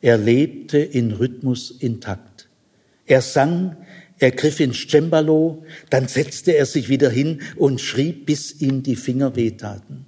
Er 0.00 0.16
lebte 0.16 0.78
in 0.78 1.12
Rhythmus 1.12 1.70
intakt. 1.70 2.48
Er 3.06 3.20
sang, 3.20 3.76
er 4.18 4.30
griff 4.30 4.58
ins 4.60 4.88
Cembalo, 4.88 5.64
dann 5.90 6.08
setzte 6.08 6.56
er 6.56 6.66
sich 6.66 6.88
wieder 6.88 7.10
hin 7.10 7.42
und 7.56 7.80
schrieb, 7.80 8.26
bis 8.26 8.60
ihm 8.60 8.82
die 8.82 8.96
Finger 8.96 9.36
wehtaten. 9.36 10.07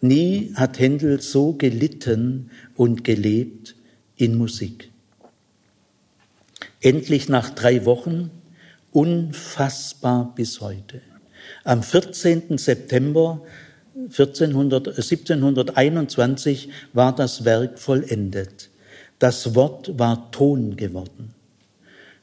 Nie 0.00 0.52
hat 0.54 0.78
Händel 0.78 1.20
so 1.20 1.54
gelitten 1.54 2.50
und 2.76 3.02
gelebt 3.02 3.74
in 4.16 4.36
Musik. 4.36 4.90
Endlich 6.80 7.28
nach 7.28 7.50
drei 7.50 7.84
Wochen, 7.84 8.30
unfassbar 8.92 10.32
bis 10.34 10.60
heute. 10.60 11.00
Am 11.64 11.82
14. 11.82 12.58
September 12.58 13.42
1400, 13.94 14.88
1721 14.88 16.70
war 16.92 17.14
das 17.14 17.44
Werk 17.44 17.78
vollendet. 17.78 18.70
Das 19.18 19.56
Wort 19.56 19.98
war 19.98 20.30
Ton 20.30 20.76
geworden. 20.76 21.34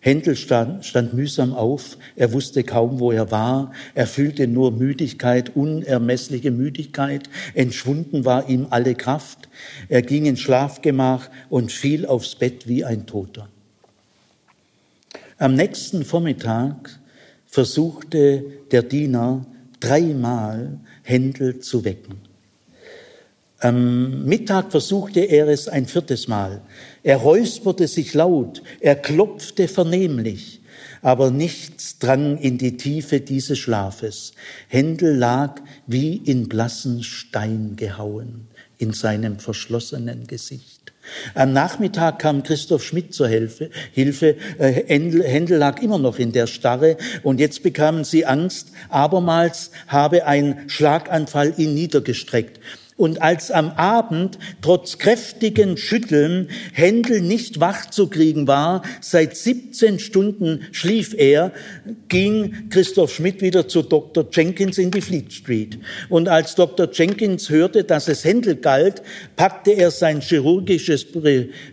Händel 0.06 0.36
stand, 0.36 0.86
stand 0.86 1.16
mühsam 1.16 1.56
auf, 1.56 1.98
er 2.16 2.32
wusste 2.32 2.64
kaum, 2.64 3.00
wo 3.00 3.12
er 3.12 3.32
war, 3.32 3.72
er 3.96 4.06
fühlte 4.06 4.46
nur 4.46 4.72
Müdigkeit, 4.72 5.56
unermessliche 5.56 6.52
Müdigkeit, 6.52 7.28
entschwunden 7.56 8.24
war 8.24 8.48
ihm 8.48 8.68
alle 8.70 8.94
Kraft, 8.94 9.50
er 9.90 10.04
ging 10.04 10.28
ins 10.28 10.42
Schlafgemach 10.42 11.32
und 11.50 11.72
fiel 11.72 12.06
aufs 12.06 12.36
Bett 12.36 12.68
wie 12.68 12.86
ein 12.86 13.08
Toter. 13.08 13.50
Am 15.40 15.56
nächsten 15.56 16.06
Vormittag 16.06 17.00
versuchte 17.48 18.44
der 18.70 18.84
Diener 18.84 19.48
dreimal 19.80 20.78
Händel 21.02 21.62
zu 21.62 21.84
wecken. 21.84 22.25
Am 23.66 24.26
Mittag 24.26 24.70
versuchte 24.70 25.22
er 25.22 25.48
es 25.48 25.68
ein 25.68 25.88
viertes 25.88 26.28
Mal. 26.28 26.62
Er 27.02 27.18
räusperte 27.18 27.88
sich 27.88 28.14
laut, 28.14 28.62
er 28.80 28.96
klopfte 28.96 29.68
vernehmlich, 29.68 30.62
aber 31.02 31.32
nichts 31.32 31.98
drang 31.98 32.38
in 32.38 32.60
die 32.60 32.78
Tiefe 32.78 33.22
dieses 33.22 33.58
Schlafes. 33.58 34.34
Händel 34.68 35.18
lag 35.18 35.62
wie 35.88 36.16
in 36.16 36.48
blassen 36.48 37.02
Stein 37.02 37.74
gehauen 37.76 38.50
in 38.78 38.94
seinem 38.94 39.40
verschlossenen 39.40 40.28
Gesicht. 40.28 40.94
Am 41.34 41.52
Nachmittag 41.52 42.20
kam 42.20 42.44
Christoph 42.44 42.84
Schmidt 42.84 43.16
zur 43.16 43.30
Hilfe. 43.30 43.72
Äh, 43.96 44.74
Händel 44.86 45.58
lag 45.58 45.82
immer 45.82 45.98
noch 45.98 46.20
in 46.20 46.34
der 46.34 46.46
Starre 46.46 46.98
und 47.24 47.40
jetzt 47.40 47.64
bekamen 47.64 48.04
sie 48.04 48.28
Angst. 48.28 48.74
Abermals 48.90 49.72
habe 49.88 50.28
ein 50.28 50.70
Schlaganfall 50.70 51.56
ihn 51.58 51.74
niedergestreckt. 51.74 52.60
Und 52.98 53.22
als 53.22 53.52
am 53.52 53.72
Abend 53.72 54.40
trotz 54.62 54.98
kräftigen 54.98 55.76
Schütteln 55.76 56.48
Händel 56.72 57.20
nicht 57.20 57.60
wach 57.60 57.90
zu 57.90 58.08
kriegen 58.08 58.48
war, 58.48 58.84
seit 59.02 59.36
17 59.36 60.00
Stunden 60.00 60.62
schlief 60.72 61.14
er, 61.14 61.52
ging 62.08 62.70
Christoph 62.70 63.14
Schmidt 63.14 63.42
wieder 63.42 63.68
zu 63.68 63.82
Dr. 63.82 64.26
Jenkins 64.32 64.78
in 64.78 64.92
die 64.92 65.02
Fleet 65.02 65.34
Street. 65.34 65.78
Und 66.08 66.30
als 66.30 66.56
Dr. 66.56 66.88
Jenkins 66.90 67.50
hörte, 67.50 67.84
dass 67.84 68.08
es 68.08 68.24
Händel 68.24 68.56
galt, 68.56 69.02
packte 69.36 69.72
er 69.72 69.92
sein 69.92 70.22
chirurgisches 70.22 71.06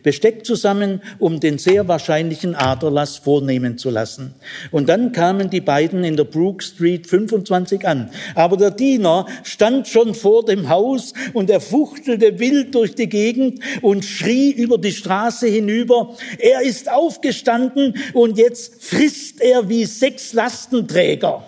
Besteck 0.03 0.45
zusammen, 0.45 1.03
um 1.21 1.39
den 1.39 1.59
sehr 1.59 1.87
wahrscheinlichen 1.87 2.57
Aderlass 2.57 3.19
vornehmen 3.19 3.79
zu 3.79 3.91
lassen. 3.91 4.35
Und 4.73 4.89
dann 4.89 5.13
kamen 5.13 5.51
die 5.51 5.61
beiden 5.61 6.03
in 6.03 6.17
der 6.17 6.25
Brook 6.25 6.65
Street 6.65 7.07
25 7.07 7.87
an. 7.87 8.11
Aber 8.35 8.57
der 8.57 8.73
Diener 8.73 9.27
stand 9.45 9.87
schon 9.87 10.17
vor 10.17 10.45
dem 10.45 10.69
Haus 10.69 11.12
und 11.33 11.51
er 11.51 11.61
fuchtelte 11.61 12.39
wild 12.39 12.75
durch 12.75 12.95
die 12.95 13.09
Gegend 13.09 13.61
und 13.81 14.05
schrie 14.05 14.51
über 14.51 14.79
die 14.79 14.93
Straße 14.93 15.47
hinüber, 15.47 16.17
er 16.39 16.63
ist 16.63 16.91
aufgestanden 16.91 17.95
und 18.13 18.39
jetzt 18.39 18.83
frisst 18.83 19.41
er 19.41 19.69
wie 19.69 19.85
sechs 19.85 20.33
Lastenträger. 20.33 21.45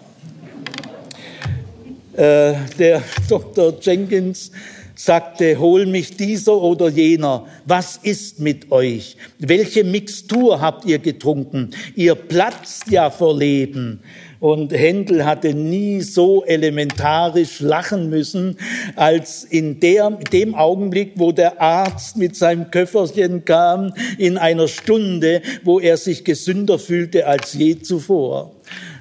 Äh, 2.15 2.55
der 2.79 3.03
Dr. 3.29 3.75
Jenkins 3.81 4.51
sagte, 4.95 5.59
hol 5.59 5.87
mich 5.87 6.17
dieser 6.17 6.55
oder 6.55 6.89
jener. 6.89 7.47
Was 7.67 7.99
ist 8.03 8.39
mit 8.39 8.71
euch? 8.71 9.17
Welche 9.39 9.85
Mixtur 9.85 10.61
habt 10.61 10.85
ihr 10.85 10.99
getrunken? 10.99 11.71
Ihr 11.97 12.15
platzt 12.15 12.91
ja 12.91 13.11
vor 13.11 13.37
Leben. 13.37 14.01
Und 14.45 14.75
Händel 14.75 15.25
hatte 15.25 15.55
nie 15.55 16.03
so 16.03 16.45
elementarisch 16.45 17.61
lachen 17.61 18.11
müssen, 18.11 18.59
als 18.95 19.43
in 19.43 19.81
der, 19.81 20.11
dem 20.11 20.55
Augenblick, 20.55 21.13
wo 21.15 21.33
der 21.33 21.63
Arzt 21.63 22.19
mit 22.19 22.37
seinem 22.37 22.71
Köfferchen 22.71 23.47
kam, 23.47 23.95
in 24.19 24.37
einer 24.37 24.69
Stunde, 24.69 25.41
wo 25.63 25.81
er 25.81 25.97
sich 25.97 26.25
gesünder 26.25 26.79
fühlte 26.79 27.27
als 27.27 27.55
je 27.55 27.79
zuvor. 27.79 28.53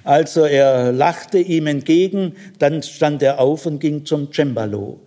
Also 0.06 0.46
er 0.46 0.94
lachte 0.94 1.40
ihm 1.40 1.68
entgegen, 1.68 2.36
dann 2.60 2.82
stand 2.82 3.22
er 3.22 3.42
auf 3.42 3.66
und 3.66 3.80
ging 3.80 4.06
zum 4.06 4.32
Cembalo. 4.32 5.02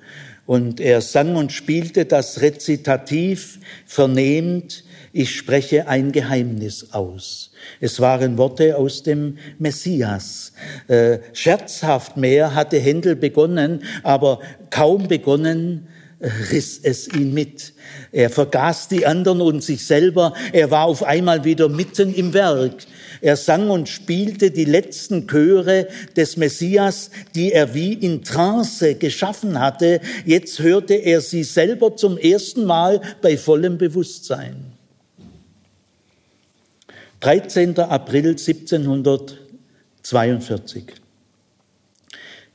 Und 0.44 0.80
er 0.80 1.00
sang 1.00 1.36
und 1.36 1.50
spielte 1.50 2.04
das 2.04 2.42
Rezitativ 2.42 3.58
vernehmend, 3.86 4.84
ich 5.16 5.34
spreche 5.34 5.88
ein 5.88 6.12
Geheimnis 6.12 6.88
aus. 6.92 7.50
Es 7.80 8.00
waren 8.00 8.36
Worte 8.36 8.76
aus 8.76 9.02
dem 9.02 9.38
Messias. 9.58 10.52
Äh, 10.88 11.20
scherzhaft 11.32 12.18
mehr 12.18 12.54
hatte 12.54 12.78
Händel 12.78 13.16
begonnen, 13.16 13.82
aber 14.02 14.40
kaum 14.68 15.08
begonnen, 15.08 15.88
äh, 16.20 16.28
riss 16.52 16.78
es 16.82 17.08
ihn 17.08 17.32
mit. 17.32 17.72
Er 18.12 18.28
vergaß 18.28 18.88
die 18.88 19.06
anderen 19.06 19.40
und 19.40 19.64
sich 19.64 19.86
selber. 19.86 20.34
Er 20.52 20.70
war 20.70 20.84
auf 20.84 21.02
einmal 21.02 21.44
wieder 21.44 21.70
mitten 21.70 22.12
im 22.14 22.34
Werk. 22.34 22.74
Er 23.22 23.36
sang 23.36 23.70
und 23.70 23.88
spielte 23.88 24.50
die 24.50 24.66
letzten 24.66 25.26
Chöre 25.26 25.88
des 26.14 26.36
Messias, 26.36 27.10
die 27.34 27.52
er 27.52 27.72
wie 27.72 27.94
in 27.94 28.22
Trance 28.22 28.96
geschaffen 28.96 29.58
hatte. 29.58 30.00
Jetzt 30.26 30.58
hörte 30.58 30.92
er 30.92 31.22
sie 31.22 31.42
selber 31.42 31.96
zum 31.96 32.18
ersten 32.18 32.66
Mal 32.66 33.00
bei 33.22 33.38
vollem 33.38 33.78
Bewusstsein. 33.78 34.75
13. 37.26 37.74
April 37.80 38.38
1742. 38.38 40.84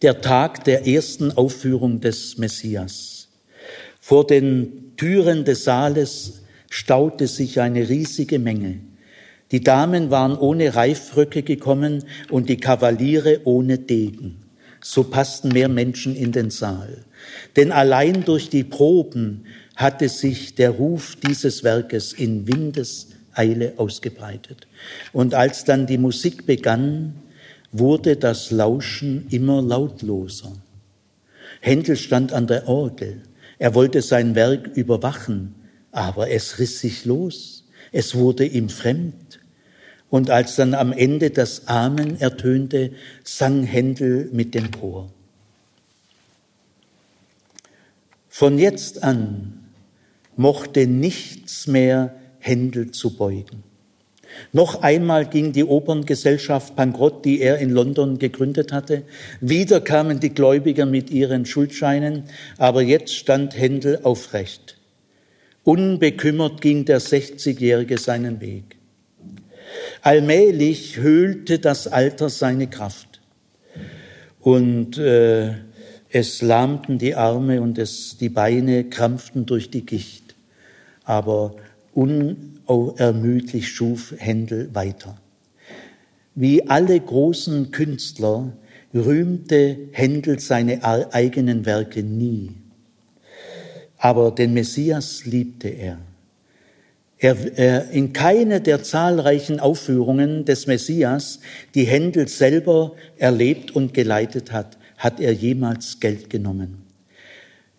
Der 0.02 0.22
Tag 0.22 0.64
der 0.64 0.88
ersten 0.88 1.34
Aufführung 1.34 2.00
des 2.00 2.38
Messias. 2.38 3.28
Vor 4.00 4.26
den 4.26 4.94
Türen 4.96 5.44
des 5.44 5.66
Saales 5.66 6.44
staute 6.70 7.28
sich 7.28 7.60
eine 7.60 7.90
riesige 7.90 8.40
Menge. 8.40 8.80
Die 9.52 9.60
Damen 9.60 10.10
waren 10.10 10.38
ohne 10.38 10.74
Reifröcke 10.74 11.44
gekommen 11.44 12.06
und 12.30 12.48
die 12.48 12.56
Kavaliere 12.56 13.42
ohne 13.44 13.78
Degen. 13.78 14.38
So 14.82 15.04
passten 15.04 15.50
mehr 15.50 15.68
Menschen 15.68 16.16
in 16.16 16.32
den 16.32 16.50
Saal. 16.50 17.04
Denn 17.58 17.74
allein 17.74 18.24
durch 18.24 18.50
die 18.50 18.64
Proben 18.64 19.44
hatte 19.76 20.08
sich 20.08 20.56
der 20.56 20.70
Ruf 20.70 21.18
dieses 21.18 21.66
Werkes 21.66 22.14
in 22.14 22.48
Windes 22.48 23.10
Eile 23.34 23.74
ausgebreitet. 23.78 24.68
Und 25.14 25.34
als 25.34 25.64
dann 25.64 25.88
die 25.88 25.98
Musik 25.98 26.46
begann 26.46 27.16
wurde 27.72 28.18
das 28.18 28.52
Lauschen 28.52 29.28
immer 29.30 29.62
lautloser. 29.62 30.54
Händel 31.62 31.96
stand 31.96 32.34
an 32.34 32.48
der 32.48 32.68
Orgel. 32.68 33.22
Er 33.60 33.76
wollte 33.76 34.02
sein 34.02 34.36
Werk 34.36 34.76
überwachen, 34.76 35.56
aber 35.92 36.30
es 36.30 36.60
riss 36.60 36.80
sich 36.80 37.06
los. 37.06 37.66
Es 37.92 38.16
wurde 38.16 38.46
ihm 38.46 38.70
fremd. 38.70 39.40
Und 40.10 40.30
als 40.30 40.56
dann 40.56 40.74
am 40.74 40.92
Ende 40.92 41.30
das 41.30 41.68
Amen 41.68 42.20
ertönte, 42.20 42.92
sang 43.24 43.64
Händel 43.64 44.30
mit 44.34 44.56
dem 44.56 44.72
Chor. 44.72 45.10
Von 48.28 48.58
jetzt 48.58 49.04
an 49.04 49.60
mochte 50.36 50.88
nichts 50.88 51.68
mehr 51.68 52.16
Händel 52.42 52.92
zu 52.92 53.16
beugen. 53.16 53.64
Noch 54.54 54.82
einmal 54.82 55.26
ging 55.26 55.52
die 55.52 55.64
Operngesellschaft 55.64 56.76
bankrott, 56.76 57.26
die 57.26 57.42
er 57.42 57.60
in 57.60 57.70
London 57.70 58.18
gegründet 58.18 58.72
hatte. 58.72 59.04
Wieder 59.40 59.82
kamen 59.82 60.20
die 60.20 60.34
Gläubiger 60.34 60.86
mit 60.86 61.10
ihren 61.10 61.46
Schuldscheinen, 61.46 62.24
aber 62.58 62.82
jetzt 62.82 63.16
stand 63.16 63.58
Händel 63.58 64.00
aufrecht. 64.04 64.78
Unbekümmert 65.64 66.62
ging 66.62 66.86
der 66.86 67.02
60-Jährige 67.02 67.98
seinen 67.98 68.42
Weg. 68.42 68.78
Allmählich 70.02 70.98
höhlte 70.98 71.60
das 71.60 71.88
Alter 71.88 72.30
seine 72.30 72.68
Kraft 72.68 73.22
und 74.42 74.98
äh, 74.98 75.54
es 76.10 76.42
lahmten 76.42 76.98
die 76.98 77.16
Arme 77.16 77.62
und 77.62 77.78
es, 77.78 78.18
die 78.18 78.30
Beine 78.30 78.84
krampften 78.86 79.46
durch 79.46 79.70
die 79.70 79.86
Gicht. 79.86 80.36
Aber 81.06 81.56
unermüdlich 81.94 83.70
schuf 83.70 84.14
Händel 84.18 84.74
weiter. 84.74 85.18
Wie 86.36 86.68
alle 86.68 87.00
großen 87.00 87.72
Künstler 87.72 88.54
rühmte 88.94 89.78
Händel 89.92 90.40
seine 90.40 90.84
eigenen 91.14 91.66
Werke 91.66 92.04
nie. 92.04 92.52
Aber 93.98 94.32
den 94.32 94.54
Messias 94.54 95.26
liebte 95.26 95.70
er. 95.70 95.98
Er, 97.18 97.38
er, 97.56 97.92
in 97.92 98.14
keine 98.14 98.62
der 98.62 98.82
zahlreichen 98.82 99.60
Aufführungen 99.60 100.44
des 100.44 100.66
Messias, 100.66 101.40
die 101.76 101.84
Händel 101.84 102.28
selber 102.28 102.96
erlebt 103.18 103.76
und 103.76 103.94
geleitet 103.94 104.52
hat, 104.52 104.80
hat 104.98 105.20
er 105.20 105.32
jemals 105.32 106.00
Geld 106.00 106.32
genommen. 106.32 106.81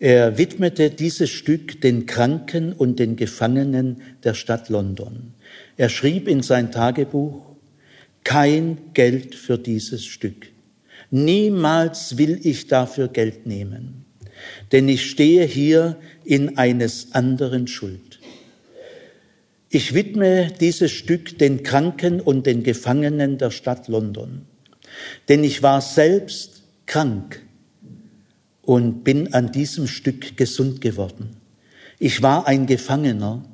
Er 0.02 0.36
widmete 0.36 0.90
dieses 0.90 1.30
Stück 1.30 1.80
den 1.80 2.06
Kranken 2.06 2.72
und 2.72 2.98
den 2.98 3.14
Gefangenen 3.14 4.02
der 4.24 4.34
Stadt 4.34 4.68
London. 4.68 5.32
Er 5.76 5.88
schrieb 5.88 6.26
in 6.26 6.42
sein 6.42 6.72
Tagebuch, 6.72 7.40
kein 8.24 8.78
Geld 8.94 9.36
für 9.36 9.58
dieses 9.58 10.04
Stück. 10.04 10.48
Niemals 11.12 12.18
will 12.18 12.40
ich 12.42 12.66
dafür 12.66 13.06
Geld 13.06 13.46
nehmen, 13.46 14.04
denn 14.72 14.88
ich 14.88 15.08
stehe 15.08 15.44
hier 15.44 15.96
in 16.24 16.58
eines 16.58 17.12
anderen 17.12 17.68
Schuld. 17.68 18.18
Ich 19.70 19.94
widme 19.94 20.50
dieses 20.60 20.90
Stück 20.90 21.38
den 21.38 21.62
Kranken 21.62 22.20
und 22.20 22.46
den 22.46 22.64
Gefangenen 22.64 23.38
der 23.38 23.52
Stadt 23.52 23.86
London, 23.86 24.46
denn 25.28 25.44
ich 25.44 25.62
war 25.62 25.80
selbst 25.80 26.64
krank 26.86 27.40
und 28.62 29.04
bin 29.04 29.34
an 29.34 29.52
diesem 29.52 29.86
Stück 29.86 30.36
gesund 30.36 30.80
geworden. 30.80 31.36
Ich 31.98 32.22
war 32.22 32.46
ein 32.46 32.66
Gefangener 32.66 33.44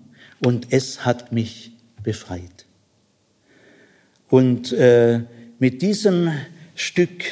und 0.44 0.68
es 0.70 1.04
hat 1.04 1.32
mich 1.32 1.72
befreit. 2.02 2.66
Und 4.28 4.72
äh, 4.72 5.20
mit 5.58 5.82
diesem 5.82 6.30
Stück 6.74 7.24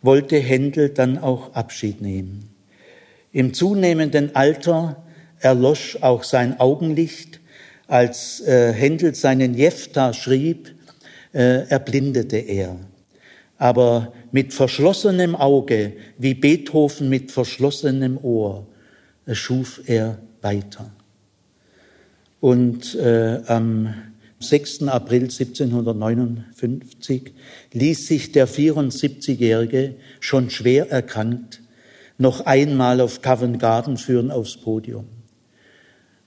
wollte 0.00 0.38
Händel 0.38 0.88
dann 0.88 1.18
auch 1.18 1.54
Abschied 1.54 2.00
nehmen. 2.00 2.48
Im 3.32 3.54
zunehmenden 3.54 4.34
Alter 4.34 5.04
erlosch 5.38 5.98
auch 6.00 6.24
sein 6.24 6.58
Augenlicht. 6.58 7.40
Als 7.86 8.40
äh, 8.40 8.72
Händel 8.72 9.14
seinen 9.14 9.54
Jefta 9.54 10.12
schrieb, 10.12 10.74
äh, 11.32 11.68
erblindete 11.68 12.38
er 12.38 12.76
aber 13.62 14.12
mit 14.32 14.52
verschlossenem 14.52 15.36
Auge, 15.36 15.92
wie 16.18 16.34
Beethoven 16.34 17.08
mit 17.08 17.30
verschlossenem 17.30 18.18
Ohr, 18.18 18.66
schuf 19.30 19.82
er 19.86 20.18
weiter. 20.40 20.90
Und 22.40 22.96
äh, 22.96 23.40
am 23.46 23.94
6. 24.40 24.88
April 24.88 25.22
1759 25.22 27.34
ließ 27.72 28.08
sich 28.08 28.32
der 28.32 28.48
74-Jährige, 28.48 29.94
schon 30.18 30.50
schwer 30.50 30.90
erkrankt, 30.90 31.60
noch 32.18 32.44
einmal 32.44 33.00
auf 33.00 33.22
Covent 33.22 33.60
Garden 33.60 33.96
führen 33.96 34.32
aufs 34.32 34.56
Podium 34.56 35.04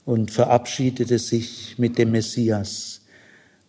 und 0.05 0.31
verabschiedete 0.31 1.19
sich 1.19 1.75
mit 1.77 1.97
dem 1.97 2.11
Messias, 2.11 2.94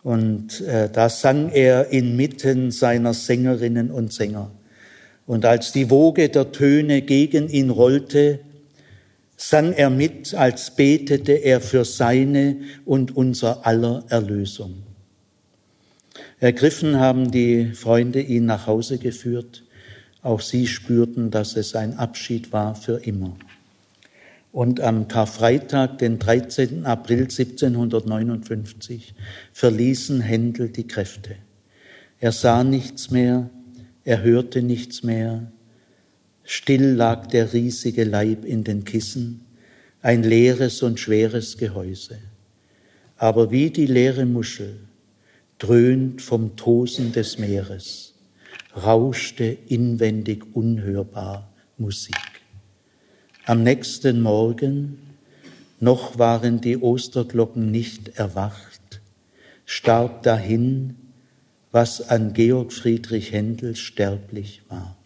und 0.03 0.61
äh, 0.61 0.89
da 0.89 1.09
sang 1.09 1.49
er 1.49 1.89
inmitten 1.91 2.71
seiner 2.71 3.13
Sängerinnen 3.13 3.91
und 3.91 4.13
Sänger. 4.13 4.51
Und 5.25 5.45
als 5.45 5.73
die 5.73 5.89
Woge 5.89 6.29
der 6.29 6.51
Töne 6.51 7.01
gegen 7.01 7.49
ihn 7.49 7.69
rollte, 7.69 8.39
sang 9.35 9.73
er 9.73 9.89
mit, 9.89 10.33
als 10.33 10.75
betete 10.75 11.33
er 11.33 11.61
für 11.61 11.85
seine 11.85 12.57
und 12.85 13.15
unser 13.15 13.65
aller 13.67 14.03
Erlösung. 14.09 14.83
Ergriffen 16.39 16.99
haben 16.99 17.31
die 17.31 17.71
Freunde 17.73 18.21
ihn 18.21 18.45
nach 18.45 18.67
Hause 18.67 18.97
geführt. 18.97 19.63
Auch 20.21 20.41
sie 20.41 20.67
spürten, 20.67 21.31
dass 21.31 21.55
es 21.55 21.75
ein 21.75 21.97
Abschied 21.97 22.51
war 22.51 22.75
für 22.75 22.97
immer. 23.05 23.35
Und 24.57 24.81
am 24.81 25.07
Karfreitag, 25.07 25.99
den 25.99 26.17
13. 26.17 26.87
April 26.87 27.25
1759, 27.25 29.13
verließen 29.53 30.19
Händel 30.19 30.69
die 30.69 30.87
Kräfte. 30.87 31.35
Er 32.19 32.31
sah 32.31 32.63
nichts 32.63 33.11
mehr, 33.11 33.51
er 34.03 34.23
hörte 34.23 34.63
nichts 34.63 35.03
mehr. 35.03 35.51
Still 36.43 36.93
lag 36.93 37.27
der 37.27 37.53
riesige 37.53 38.03
Leib 38.03 38.45
in 38.45 38.63
den 38.63 38.83
Kissen, 38.83 39.45
ein 40.01 40.23
leeres 40.23 40.81
und 40.81 40.99
schweres 40.99 41.59
Gehäuse. 41.59 42.17
Aber 43.15 43.51
wie 43.51 43.69
die 43.69 43.85
leere 43.85 44.25
Muschel, 44.25 44.79
dröhnt 45.59 46.19
vom 46.23 46.55
Tosen 46.55 47.11
des 47.11 47.37
Meeres, 47.37 48.15
rauschte 48.75 49.55
inwendig 49.67 50.55
unhörbar 50.55 51.53
Musik. 51.77 52.36
Am 53.47 53.63
nächsten 53.63 54.19
Morgen, 54.19 54.97
noch 55.79 56.19
waren 56.19 56.59
die 56.59 56.75
Osterglocken 56.75 57.71
nicht 57.71 58.19
erwacht, 58.19 58.99
starb 59.65 60.23
dahin, 60.23 60.97
was 61.71 62.09
an 62.09 62.33
Georg 62.33 62.73
Friedrich 62.73 63.31
Händel 63.31 63.77
sterblich 63.77 64.63
war. 64.67 64.96